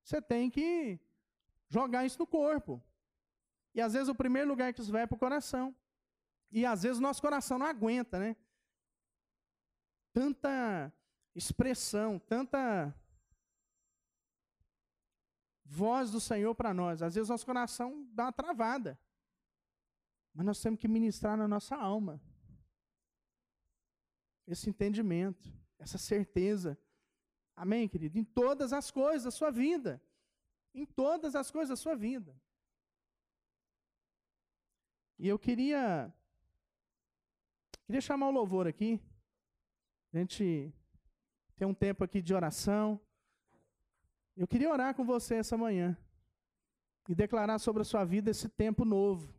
você 0.04 0.22
tem 0.22 0.50
que 0.50 1.00
jogar 1.70 2.06
isso 2.06 2.20
no 2.20 2.28
corpo. 2.28 2.82
E 3.74 3.82
às 3.82 3.94
vezes 3.94 4.10
o 4.10 4.16
primeiro 4.16 4.50
lugar 4.50 4.74
que 4.74 4.82
isso 4.82 4.92
vai 4.92 5.04
é 5.04 5.08
para 5.08 5.16
o 5.16 5.20
coração. 5.20 5.76
E 6.52 6.66
às 6.66 6.84
vezes 6.84 6.98
o 7.00 7.02
nosso 7.02 7.22
coração 7.22 7.58
não 7.58 7.66
aguenta, 7.66 8.20
né? 8.20 8.36
Tanta 10.12 10.94
expressão, 11.34 12.20
tanta 12.20 12.94
voz 15.64 16.12
do 16.12 16.20
Senhor 16.20 16.54
para 16.56 16.74
nós. 16.74 17.02
Às 17.02 17.16
vezes 17.16 17.30
nosso 17.30 17.46
coração 17.46 18.08
dá 18.12 18.26
uma 18.26 18.34
travada. 18.34 19.00
Mas 20.34 20.46
nós 20.46 20.62
temos 20.62 20.80
que 20.80 20.88
ministrar 20.88 21.38
na 21.38 21.48
nossa 21.48 21.76
alma. 21.76 22.22
Esse 24.48 24.70
entendimento, 24.70 25.48
essa 25.80 25.98
certeza. 25.98 26.78
Amém, 27.56 27.88
querido? 27.88 28.18
Em 28.18 28.24
todas 28.24 28.74
as 28.74 28.92
coisas 28.92 29.24
da 29.24 29.32
sua 29.32 29.52
vida. 29.52 30.02
Em 30.74 30.86
todas 30.86 31.36
as 31.36 31.52
coisas 31.52 31.70
da 31.70 31.76
sua 31.76 31.96
vida. 31.96 32.36
E 35.20 35.28
eu 35.28 35.38
queria 35.38 36.14
queria 37.86 38.02
chamar 38.02 38.28
o 38.28 38.32
louvor 38.32 38.68
aqui. 38.68 39.00
A 40.12 40.18
gente 40.18 40.74
tem 41.56 41.68
um 41.68 41.74
tempo 41.74 42.04
aqui 42.04 42.22
de 42.22 42.34
oração. 42.34 43.00
Eu 44.36 44.48
queria 44.48 44.70
orar 44.70 44.96
com 44.96 45.06
você 45.06 45.36
essa 45.36 45.56
manhã 45.56 45.98
e 47.08 47.14
declarar 47.14 47.60
sobre 47.60 47.82
a 47.82 47.86
sua 47.86 48.04
vida 48.04 48.32
esse 48.32 48.50
tempo 48.50 48.84
novo. 48.84 49.34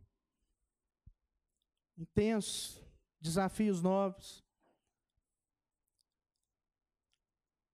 Intenso, 1.97 2.85
desafios 3.19 3.81
novos. 3.81 4.43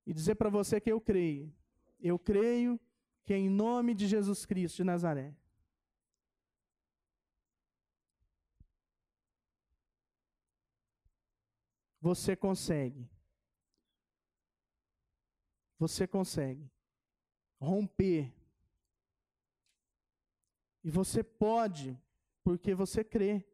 E 0.05 0.13
dizer 0.13 0.35
para 0.35 0.49
você 0.49 0.81
que 0.81 0.91
eu 0.91 0.99
creio. 0.99 1.53
Eu 1.99 2.17
creio 2.17 2.79
que 3.23 3.35
em 3.35 3.49
nome 3.49 3.93
de 3.93 4.07
Jesus 4.07 4.45
Cristo 4.45 4.77
de 4.77 4.83
Nazaré, 4.83 5.35
Você 12.01 12.35
consegue. 12.35 13.07
Você 15.77 16.07
consegue 16.07 16.70
romper. 17.61 18.33
E 20.83 20.89
você 20.89 21.23
pode, 21.23 21.97
porque 22.43 22.73
você 22.73 23.03
crê. 23.03 23.45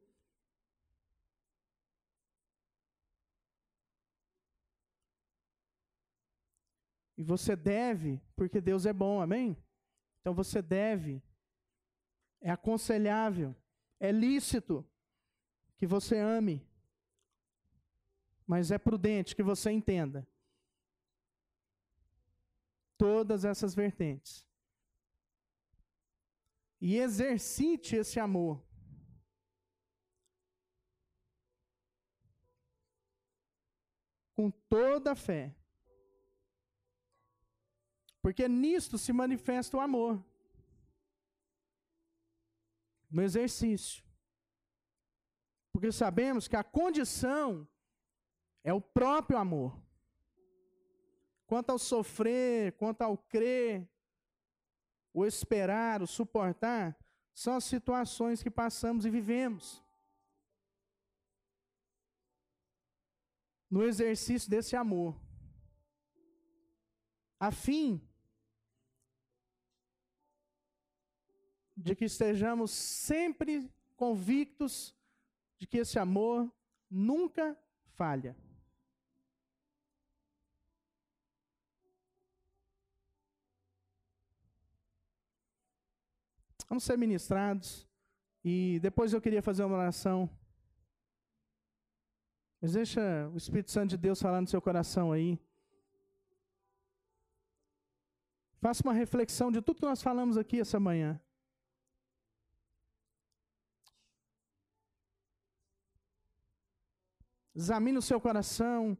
E 7.17 7.23
você 7.23 7.55
deve, 7.55 8.21
porque 8.35 8.61
Deus 8.61 8.85
é 8.85 8.93
bom, 8.93 9.21
amém? 9.21 9.57
Então 10.21 10.33
você 10.33 10.61
deve, 10.61 11.21
é 12.39 12.49
aconselhável, 12.49 13.55
é 13.99 14.11
lícito 14.11 14.87
que 15.77 15.85
você 15.85 16.17
ame 16.17 16.65
mas 18.47 18.71
é 18.71 18.77
prudente 18.77 19.35
que 19.35 19.43
você 19.43 19.69
entenda 19.69 20.25
todas 22.97 23.45
essas 23.45 23.73
vertentes. 23.75 24.45
E 26.79 26.97
exercite 26.97 27.95
esse 27.95 28.19
amor. 28.19 28.63
Com 34.35 34.51
toda 34.69 35.13
a 35.13 35.15
fé. 35.15 35.55
Porque 38.21 38.47
nisto 38.47 38.97
se 38.97 39.11
manifesta 39.11 39.77
o 39.77 39.79
amor. 39.79 40.23
No 43.09 43.21
exercício. 43.23 44.03
Porque 45.71 45.91
sabemos 45.91 46.47
que 46.47 46.55
a 46.55 46.63
condição 46.63 47.67
é 48.63 48.73
o 48.73 48.81
próprio 48.81 49.39
amor. 49.39 49.86
Quanto 51.47 51.69
ao 51.69 51.79
sofrer, 51.79 52.73
quanto 52.73 53.01
ao 53.01 53.17
crer, 53.17 53.89
o 55.13 55.25
esperar, 55.25 56.01
o 56.01 56.07
suportar, 56.07 56.95
são 57.33 57.55
as 57.55 57.63
situações 57.63 58.43
que 58.43 58.51
passamos 58.51 59.05
e 59.05 59.09
vivemos. 59.09 59.83
No 63.69 63.83
exercício 63.83 64.49
desse 64.49 64.75
amor. 64.75 65.19
A 67.39 67.51
fim 67.51 68.01
de 71.75 71.95
que 71.95 72.05
estejamos 72.05 72.71
sempre 72.71 73.71
convictos 73.95 74.95
de 75.57 75.67
que 75.67 75.77
esse 75.77 75.97
amor 75.97 76.51
nunca 76.89 77.57
falha. 77.95 78.35
Vamos 86.68 86.84
ser 86.84 86.97
ministrados. 86.97 87.88
E 88.43 88.80
depois 88.82 89.13
eu 89.13 89.22
queria 89.22 89.41
fazer 89.41 89.63
uma 89.63 89.78
oração. 89.78 90.30
Mas 92.61 92.74
deixa 92.74 93.30
o 93.34 93.38
Espírito 93.38 93.72
Santo 93.72 93.91
de 93.91 93.97
Deus 93.97 94.22
falar 94.22 94.41
no 94.41 94.47
seu 94.47 94.61
coração 94.61 95.11
aí. 95.11 95.39
Faça 98.59 98.84
uma 98.84 98.93
reflexão 98.93 99.51
de 99.51 99.61
tudo 99.61 99.80
que 99.80 99.86
nós 99.86 100.01
falamos 100.01 100.38
aqui 100.38 100.59
essa 100.59 100.80
manhã. 100.80 101.22
Examine 107.55 107.97
o 107.97 108.01
seu 108.01 108.20
coração. 108.20 108.97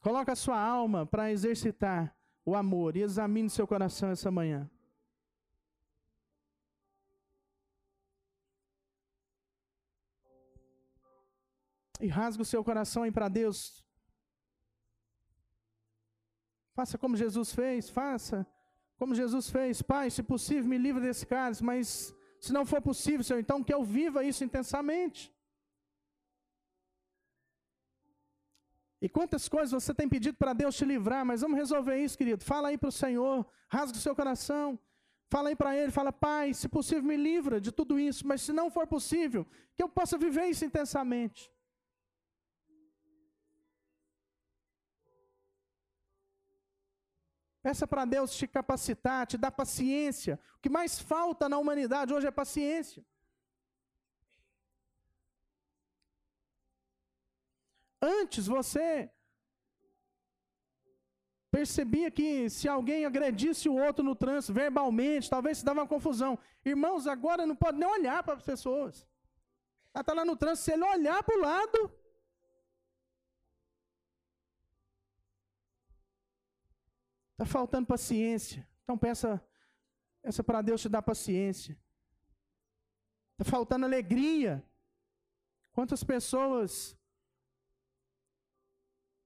Coloque 0.00 0.30
a 0.30 0.36
sua 0.36 0.60
alma 0.60 1.06
para 1.06 1.30
exercitar 1.30 2.14
o 2.44 2.54
amor 2.54 2.96
e 2.96 3.02
examine 3.02 3.46
o 3.46 3.50
seu 3.50 3.66
coração 3.66 4.10
essa 4.10 4.30
manhã. 4.30 4.70
E 12.00 12.06
rasga 12.08 12.42
o 12.42 12.46
seu 12.46 12.62
coração 12.64 13.04
aí 13.04 13.12
para 13.12 13.28
Deus. 13.28 13.84
Faça 16.74 16.98
como 16.98 17.16
Jesus 17.16 17.52
fez, 17.54 17.88
faça 17.88 18.46
como 18.96 19.14
Jesus 19.14 19.48
fez. 19.48 19.80
Pai, 19.80 20.10
se 20.10 20.22
possível, 20.22 20.68
me 20.68 20.78
livre 20.78 21.02
desse 21.02 21.24
cálice, 21.26 21.62
mas 21.62 22.14
se 22.40 22.52
não 22.52 22.66
for 22.66 22.80
possível, 22.82 23.22
Senhor, 23.22 23.38
então 23.38 23.62
que 23.62 23.72
eu 23.72 23.84
viva 23.84 24.24
isso 24.24 24.42
intensamente. 24.44 25.32
E 29.00 29.08
quantas 29.08 29.48
coisas 29.48 29.70
você 29.70 29.92
tem 29.92 30.08
pedido 30.08 30.36
para 30.36 30.52
Deus 30.52 30.76
te 30.76 30.84
livrar, 30.84 31.24
mas 31.24 31.42
vamos 31.42 31.58
resolver 31.58 31.96
isso, 32.02 32.16
querido. 32.16 32.42
Fala 32.42 32.68
aí 32.68 32.78
para 32.78 32.88
o 32.88 32.92
Senhor, 32.92 33.46
rasga 33.68 33.98
o 33.98 34.00
seu 34.00 34.16
coração. 34.16 34.78
Fala 35.28 35.48
aí 35.50 35.56
para 35.56 35.76
Ele, 35.76 35.92
fala, 35.92 36.12
Pai, 36.12 36.54
se 36.54 36.68
possível, 36.68 37.04
me 37.04 37.16
livra 37.16 37.60
de 37.60 37.70
tudo 37.70 37.98
isso, 37.98 38.26
mas 38.26 38.40
se 38.42 38.52
não 38.52 38.70
for 38.70 38.86
possível, 38.86 39.46
que 39.76 39.82
eu 39.82 39.88
possa 39.88 40.16
viver 40.16 40.46
isso 40.46 40.64
intensamente. 40.64 41.52
Peça 47.64 47.86
para 47.90 48.04
Deus 48.04 48.36
te 48.38 48.46
capacitar, 48.46 49.26
te 49.26 49.38
dar 49.38 49.50
paciência. 49.50 50.38
O 50.56 50.60
que 50.62 50.68
mais 50.78 50.92
falta 51.10 51.48
na 51.48 51.56
humanidade 51.56 52.12
hoje 52.12 52.26
é 52.26 52.40
paciência. 52.42 53.02
Antes 58.02 58.46
você 58.46 59.10
percebia 61.50 62.10
que 62.10 62.50
se 62.50 62.68
alguém 62.68 63.06
agredisse 63.06 63.66
o 63.66 63.78
outro 63.86 64.04
no 64.04 64.14
trânsito 64.14 64.52
verbalmente, 64.52 65.30
talvez 65.30 65.56
se 65.56 65.64
dava 65.64 65.80
uma 65.80 65.92
confusão. 65.94 66.38
Irmãos, 66.72 67.06
agora 67.06 67.46
não 67.46 67.56
pode 67.56 67.78
nem 67.78 67.88
olhar 67.88 68.22
para 68.22 68.34
as 68.34 68.42
pessoas. 68.42 69.06
Ela 69.94 70.02
está 70.02 70.12
lá 70.12 70.24
no 70.30 70.36
trânsito, 70.36 70.64
se 70.66 70.72
ele 70.72 70.84
olhar 70.84 71.22
para 71.22 71.38
o 71.38 71.40
lado, 71.40 71.78
Está 77.44 77.58
faltando 77.58 77.86
paciência. 77.86 78.66
Então 78.82 78.96
peça, 78.96 79.46
peça 80.22 80.42
para 80.42 80.62
Deus 80.62 80.80
te 80.80 80.88
dar 80.88 81.02
paciência. 81.02 81.78
Está 83.32 83.44
faltando 83.44 83.84
alegria. 83.84 84.66
Quantas 85.72 86.02
pessoas 86.02 86.98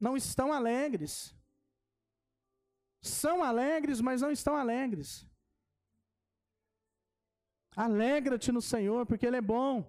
não 0.00 0.16
estão 0.16 0.52
alegres? 0.52 1.32
São 3.00 3.44
alegres, 3.44 4.00
mas 4.00 4.20
não 4.20 4.32
estão 4.32 4.56
alegres. 4.56 5.24
Alegra-te 7.76 8.50
no 8.50 8.60
Senhor, 8.60 9.06
porque 9.06 9.26
Ele 9.26 9.36
é 9.36 9.40
bom. 9.40 9.88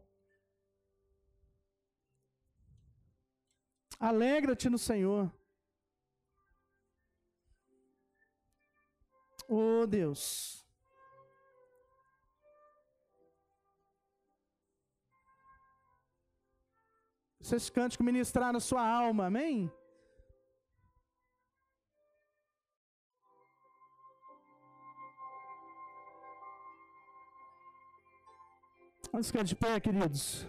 Alegra-te 3.99 4.69
no 4.69 4.77
Senhor. 4.77 5.33
Oh 9.51 9.87
Deus. 9.87 10.63
Esses 17.41 17.67
cânticos 17.67 18.05
ministrar 18.05 18.53
na 18.53 18.59
sua 18.59 18.87
alma, 18.87 19.25
amém? 19.25 19.71
Vamos 29.11 29.31
ficar 29.31 29.43
de 29.43 29.55
pé, 29.55 29.79
queridos. 29.79 30.45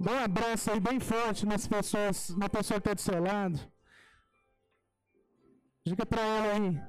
Dá 0.00 0.10
um 0.10 0.18
abraço 0.18 0.72
aí 0.72 0.80
bem 0.80 0.98
forte 0.98 1.46
nas 1.46 1.68
pessoas, 1.68 2.30
na 2.30 2.48
pessoa 2.48 2.80
que 2.80 2.88
está 2.88 2.94
do 2.94 3.00
seu 3.00 3.22
lado. 3.22 3.73
Diga 5.86 6.06
para 6.06 6.22
ela 6.22 6.52
aí. 6.54 6.80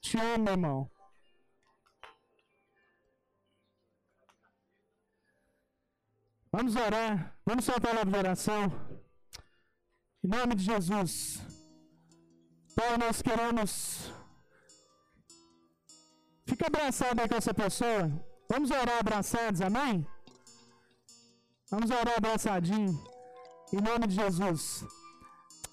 Te 0.00 0.18
amo, 0.18 0.48
irmão. 0.48 0.90
Vamos 6.50 6.74
orar. 6.74 7.38
Vamos 7.44 7.64
soltar 7.66 7.96
a 7.96 8.18
oração. 8.18 8.62
Em 10.24 10.28
nome 10.28 10.54
de 10.54 10.64
Jesus. 10.64 11.40
Pai, 12.74 12.96
nós 12.96 13.20
queremos. 13.20 14.10
Fica 16.46 16.66
abraçado 16.66 17.20
aí 17.20 17.28
com 17.28 17.36
essa 17.36 17.52
pessoa. 17.52 18.10
Vamos 18.48 18.70
orar 18.70 18.98
abraçados, 19.00 19.60
amém? 19.60 20.06
Vamos 21.70 21.90
orar 21.90 22.16
abraçadinho. 22.16 22.98
Em 23.72 23.80
nome 23.80 24.06
de 24.06 24.14
Jesus. 24.14 24.84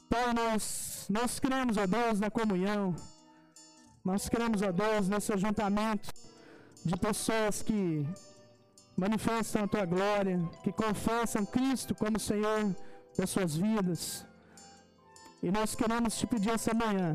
Pai, 0.10 0.34
nós, 0.34 1.06
nós 1.10 1.38
cremos, 1.38 1.76
ó 1.76 1.86
Deus, 1.86 2.20
na 2.20 2.32
comunhão. 2.32 2.96
Nós 4.04 4.30
cremos, 4.30 4.62
ó 4.62 4.72
Deus, 4.72 5.10
nesse 5.10 5.34
ajuntamento 5.34 6.10
de 6.86 6.96
pessoas 6.96 7.62
que 7.62 8.08
manifestam 8.96 9.66
a 9.66 9.68
tua 9.68 9.86
glória, 9.86 10.40
que 10.64 10.72
confessam 10.72 11.46
Cristo 11.46 11.94
como 11.94 12.18
Senhor 12.18 12.74
das 13.18 13.30
suas 13.30 13.58
vidas. 13.58 14.26
E 15.44 15.52
nós 15.52 15.76
queremos 15.76 16.18
te 16.18 16.26
pedir 16.26 16.52
essa 16.52 16.74
manhã 16.74 17.12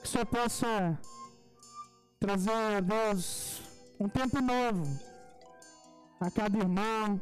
que 0.00 0.06
o 0.06 0.08
Senhor 0.08 0.26
possa 0.26 0.98
trazer, 2.20 2.80
Deus, 2.82 3.60
um 3.98 4.08
tempo 4.08 4.40
novo 4.40 4.84
a 6.20 6.30
cada 6.30 6.56
irmão, 6.58 7.20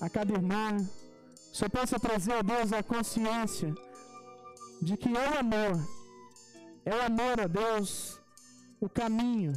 a 0.00 0.08
cada 0.08 0.32
irmã. 0.32 0.78
Que 0.78 1.52
o 1.52 1.56
Senhor 1.56 1.70
possa 1.70 2.00
trazer, 2.00 2.42
Deus, 2.42 2.72
a 2.72 2.82
consciência 2.82 3.74
de 4.80 4.96
que 4.96 5.08
é 5.08 5.30
o 5.30 5.38
amor, 5.38 5.88
é 6.84 6.94
o 6.94 7.02
amor 7.02 7.40
a 7.40 7.46
Deus, 7.46 8.20
o 8.80 8.88
caminho, 8.88 9.52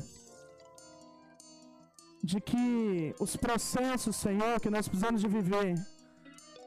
de 2.24 2.40
que 2.40 3.16
os 3.20 3.36
processos, 3.36 4.16
Senhor, 4.16 4.60
que 4.60 4.70
nós 4.70 4.88
precisamos 4.88 5.22
de 5.22 5.28
viver, 5.28 5.76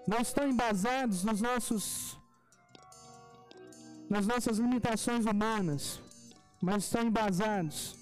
não 0.07 0.19
estão 0.19 0.49
embasados 0.49 1.25
nos 1.25 1.41
nossos 1.41 2.19
nas 4.09 4.27
nossas 4.27 4.59
limitações 4.59 5.25
humanas, 5.25 6.01
mas 6.61 6.85
estão 6.85 7.03
embasados 7.03 7.97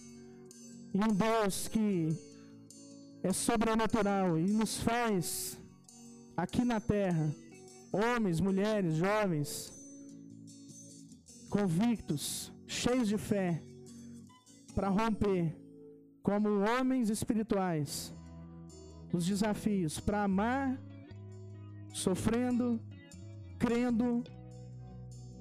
em 0.93 1.03
um 1.03 1.15
Deus 1.15 1.69
que 1.69 2.09
é 3.23 3.33
sobrenatural 3.33 4.37
e 4.37 4.43
nos 4.43 4.79
faz 4.79 5.57
aqui 6.37 6.65
na 6.65 6.81
terra, 6.81 7.33
homens, 7.93 8.41
mulheres, 8.41 8.97
jovens, 8.97 9.73
convictos, 11.53 12.51
cheios 12.67 13.07
de 13.13 13.19
fé, 13.19 13.63
para 14.75 14.89
romper 14.89 15.55
como 16.23 16.49
homens 16.71 17.11
espirituais 17.11 18.11
os 19.13 19.27
desafios 19.27 20.01
para 20.01 20.23
amar, 20.25 20.79
sofrendo, 21.93 22.81
crendo, 23.59 24.25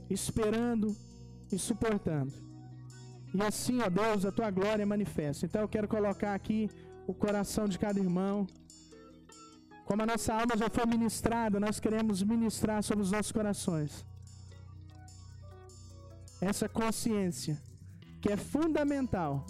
esperando 0.10 0.94
e 1.50 1.58
suportando. 1.58 2.34
E 3.34 3.42
assim, 3.42 3.80
ó 3.80 3.90
Deus, 3.90 4.26
a 4.26 4.34
tua 4.34 4.52
glória 4.52 4.86
manifesta. 4.86 5.46
Então 5.46 5.62
eu 5.62 5.70
quero 5.70 5.88
colocar 5.88 6.34
aqui 6.36 6.70
o 7.08 7.14
coração 7.14 7.70
de 7.70 7.80
cada 7.80 7.98
irmão. 7.98 8.46
Como 9.86 10.04
a 10.04 10.06
nossa 10.06 10.34
alma 10.34 10.58
já 10.58 10.70
foi 10.70 10.86
ministrada, 10.86 11.58
nós 11.58 11.80
queremos 11.80 12.22
ministrar 12.22 12.84
sobre 12.84 13.04
os 13.06 13.12
nossos 13.12 13.32
corações 13.32 14.11
essa 16.42 16.68
consciência 16.68 17.62
que 18.20 18.32
é 18.32 18.36
fundamental 18.36 19.46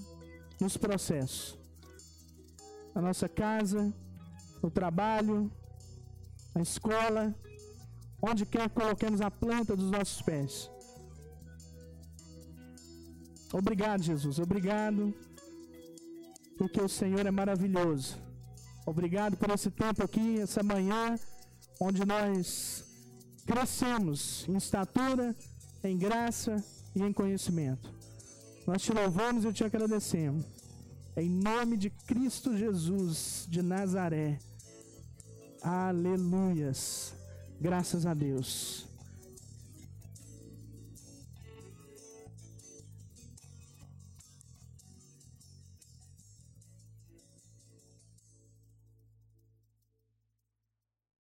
nos 0.60 0.76
processos. 0.76 1.58
Na 2.94 3.02
nossa 3.02 3.30
casa, 3.30 3.94
no 4.62 4.70
trabalho, 4.70 5.50
na 6.54 6.62
escola, 6.62 7.34
onde 8.22 8.46
quer 8.46 8.70
que 8.70 8.76
coloquemos 8.76 9.22
a 9.22 9.32
planta 9.32 9.76
dos 9.76 9.90
nossos 9.90 10.22
pés. 10.22 10.70
Obrigado, 13.54 14.04
Jesus. 14.04 14.38
Obrigado, 14.38 15.14
porque 16.58 16.82
o 16.82 16.90
Senhor 16.90 17.26
é 17.26 17.32
maravilhoso. 17.32 18.18
Obrigado 18.86 19.38
por 19.38 19.50
esse 19.50 19.72
tempo 19.72 20.04
aqui, 20.04 20.40
essa 20.40 20.62
manhã, 20.62 21.16
onde 21.80 22.06
nós 22.06 22.86
crescemos 23.46 24.46
em 24.48 24.56
estatura, 24.58 25.36
em 25.84 25.98
graça 25.98 26.64
e 26.96 27.02
em 27.02 27.14
conhecimento. 27.14 27.90
Nós 28.66 28.82
te 28.82 28.94
louvamos 28.94 29.46
e 29.46 29.54
te 29.54 29.64
agradecemos. 29.64 30.46
Em 31.16 31.30
nome 31.30 31.78
de 31.78 31.90
Cristo 31.90 32.56
Jesus 32.56 33.46
de 33.50 33.62
Nazaré. 33.62 34.40
Aleluias. 35.62 37.14
Graças 37.60 38.06
a 38.06 38.14
Deus. 38.14 38.91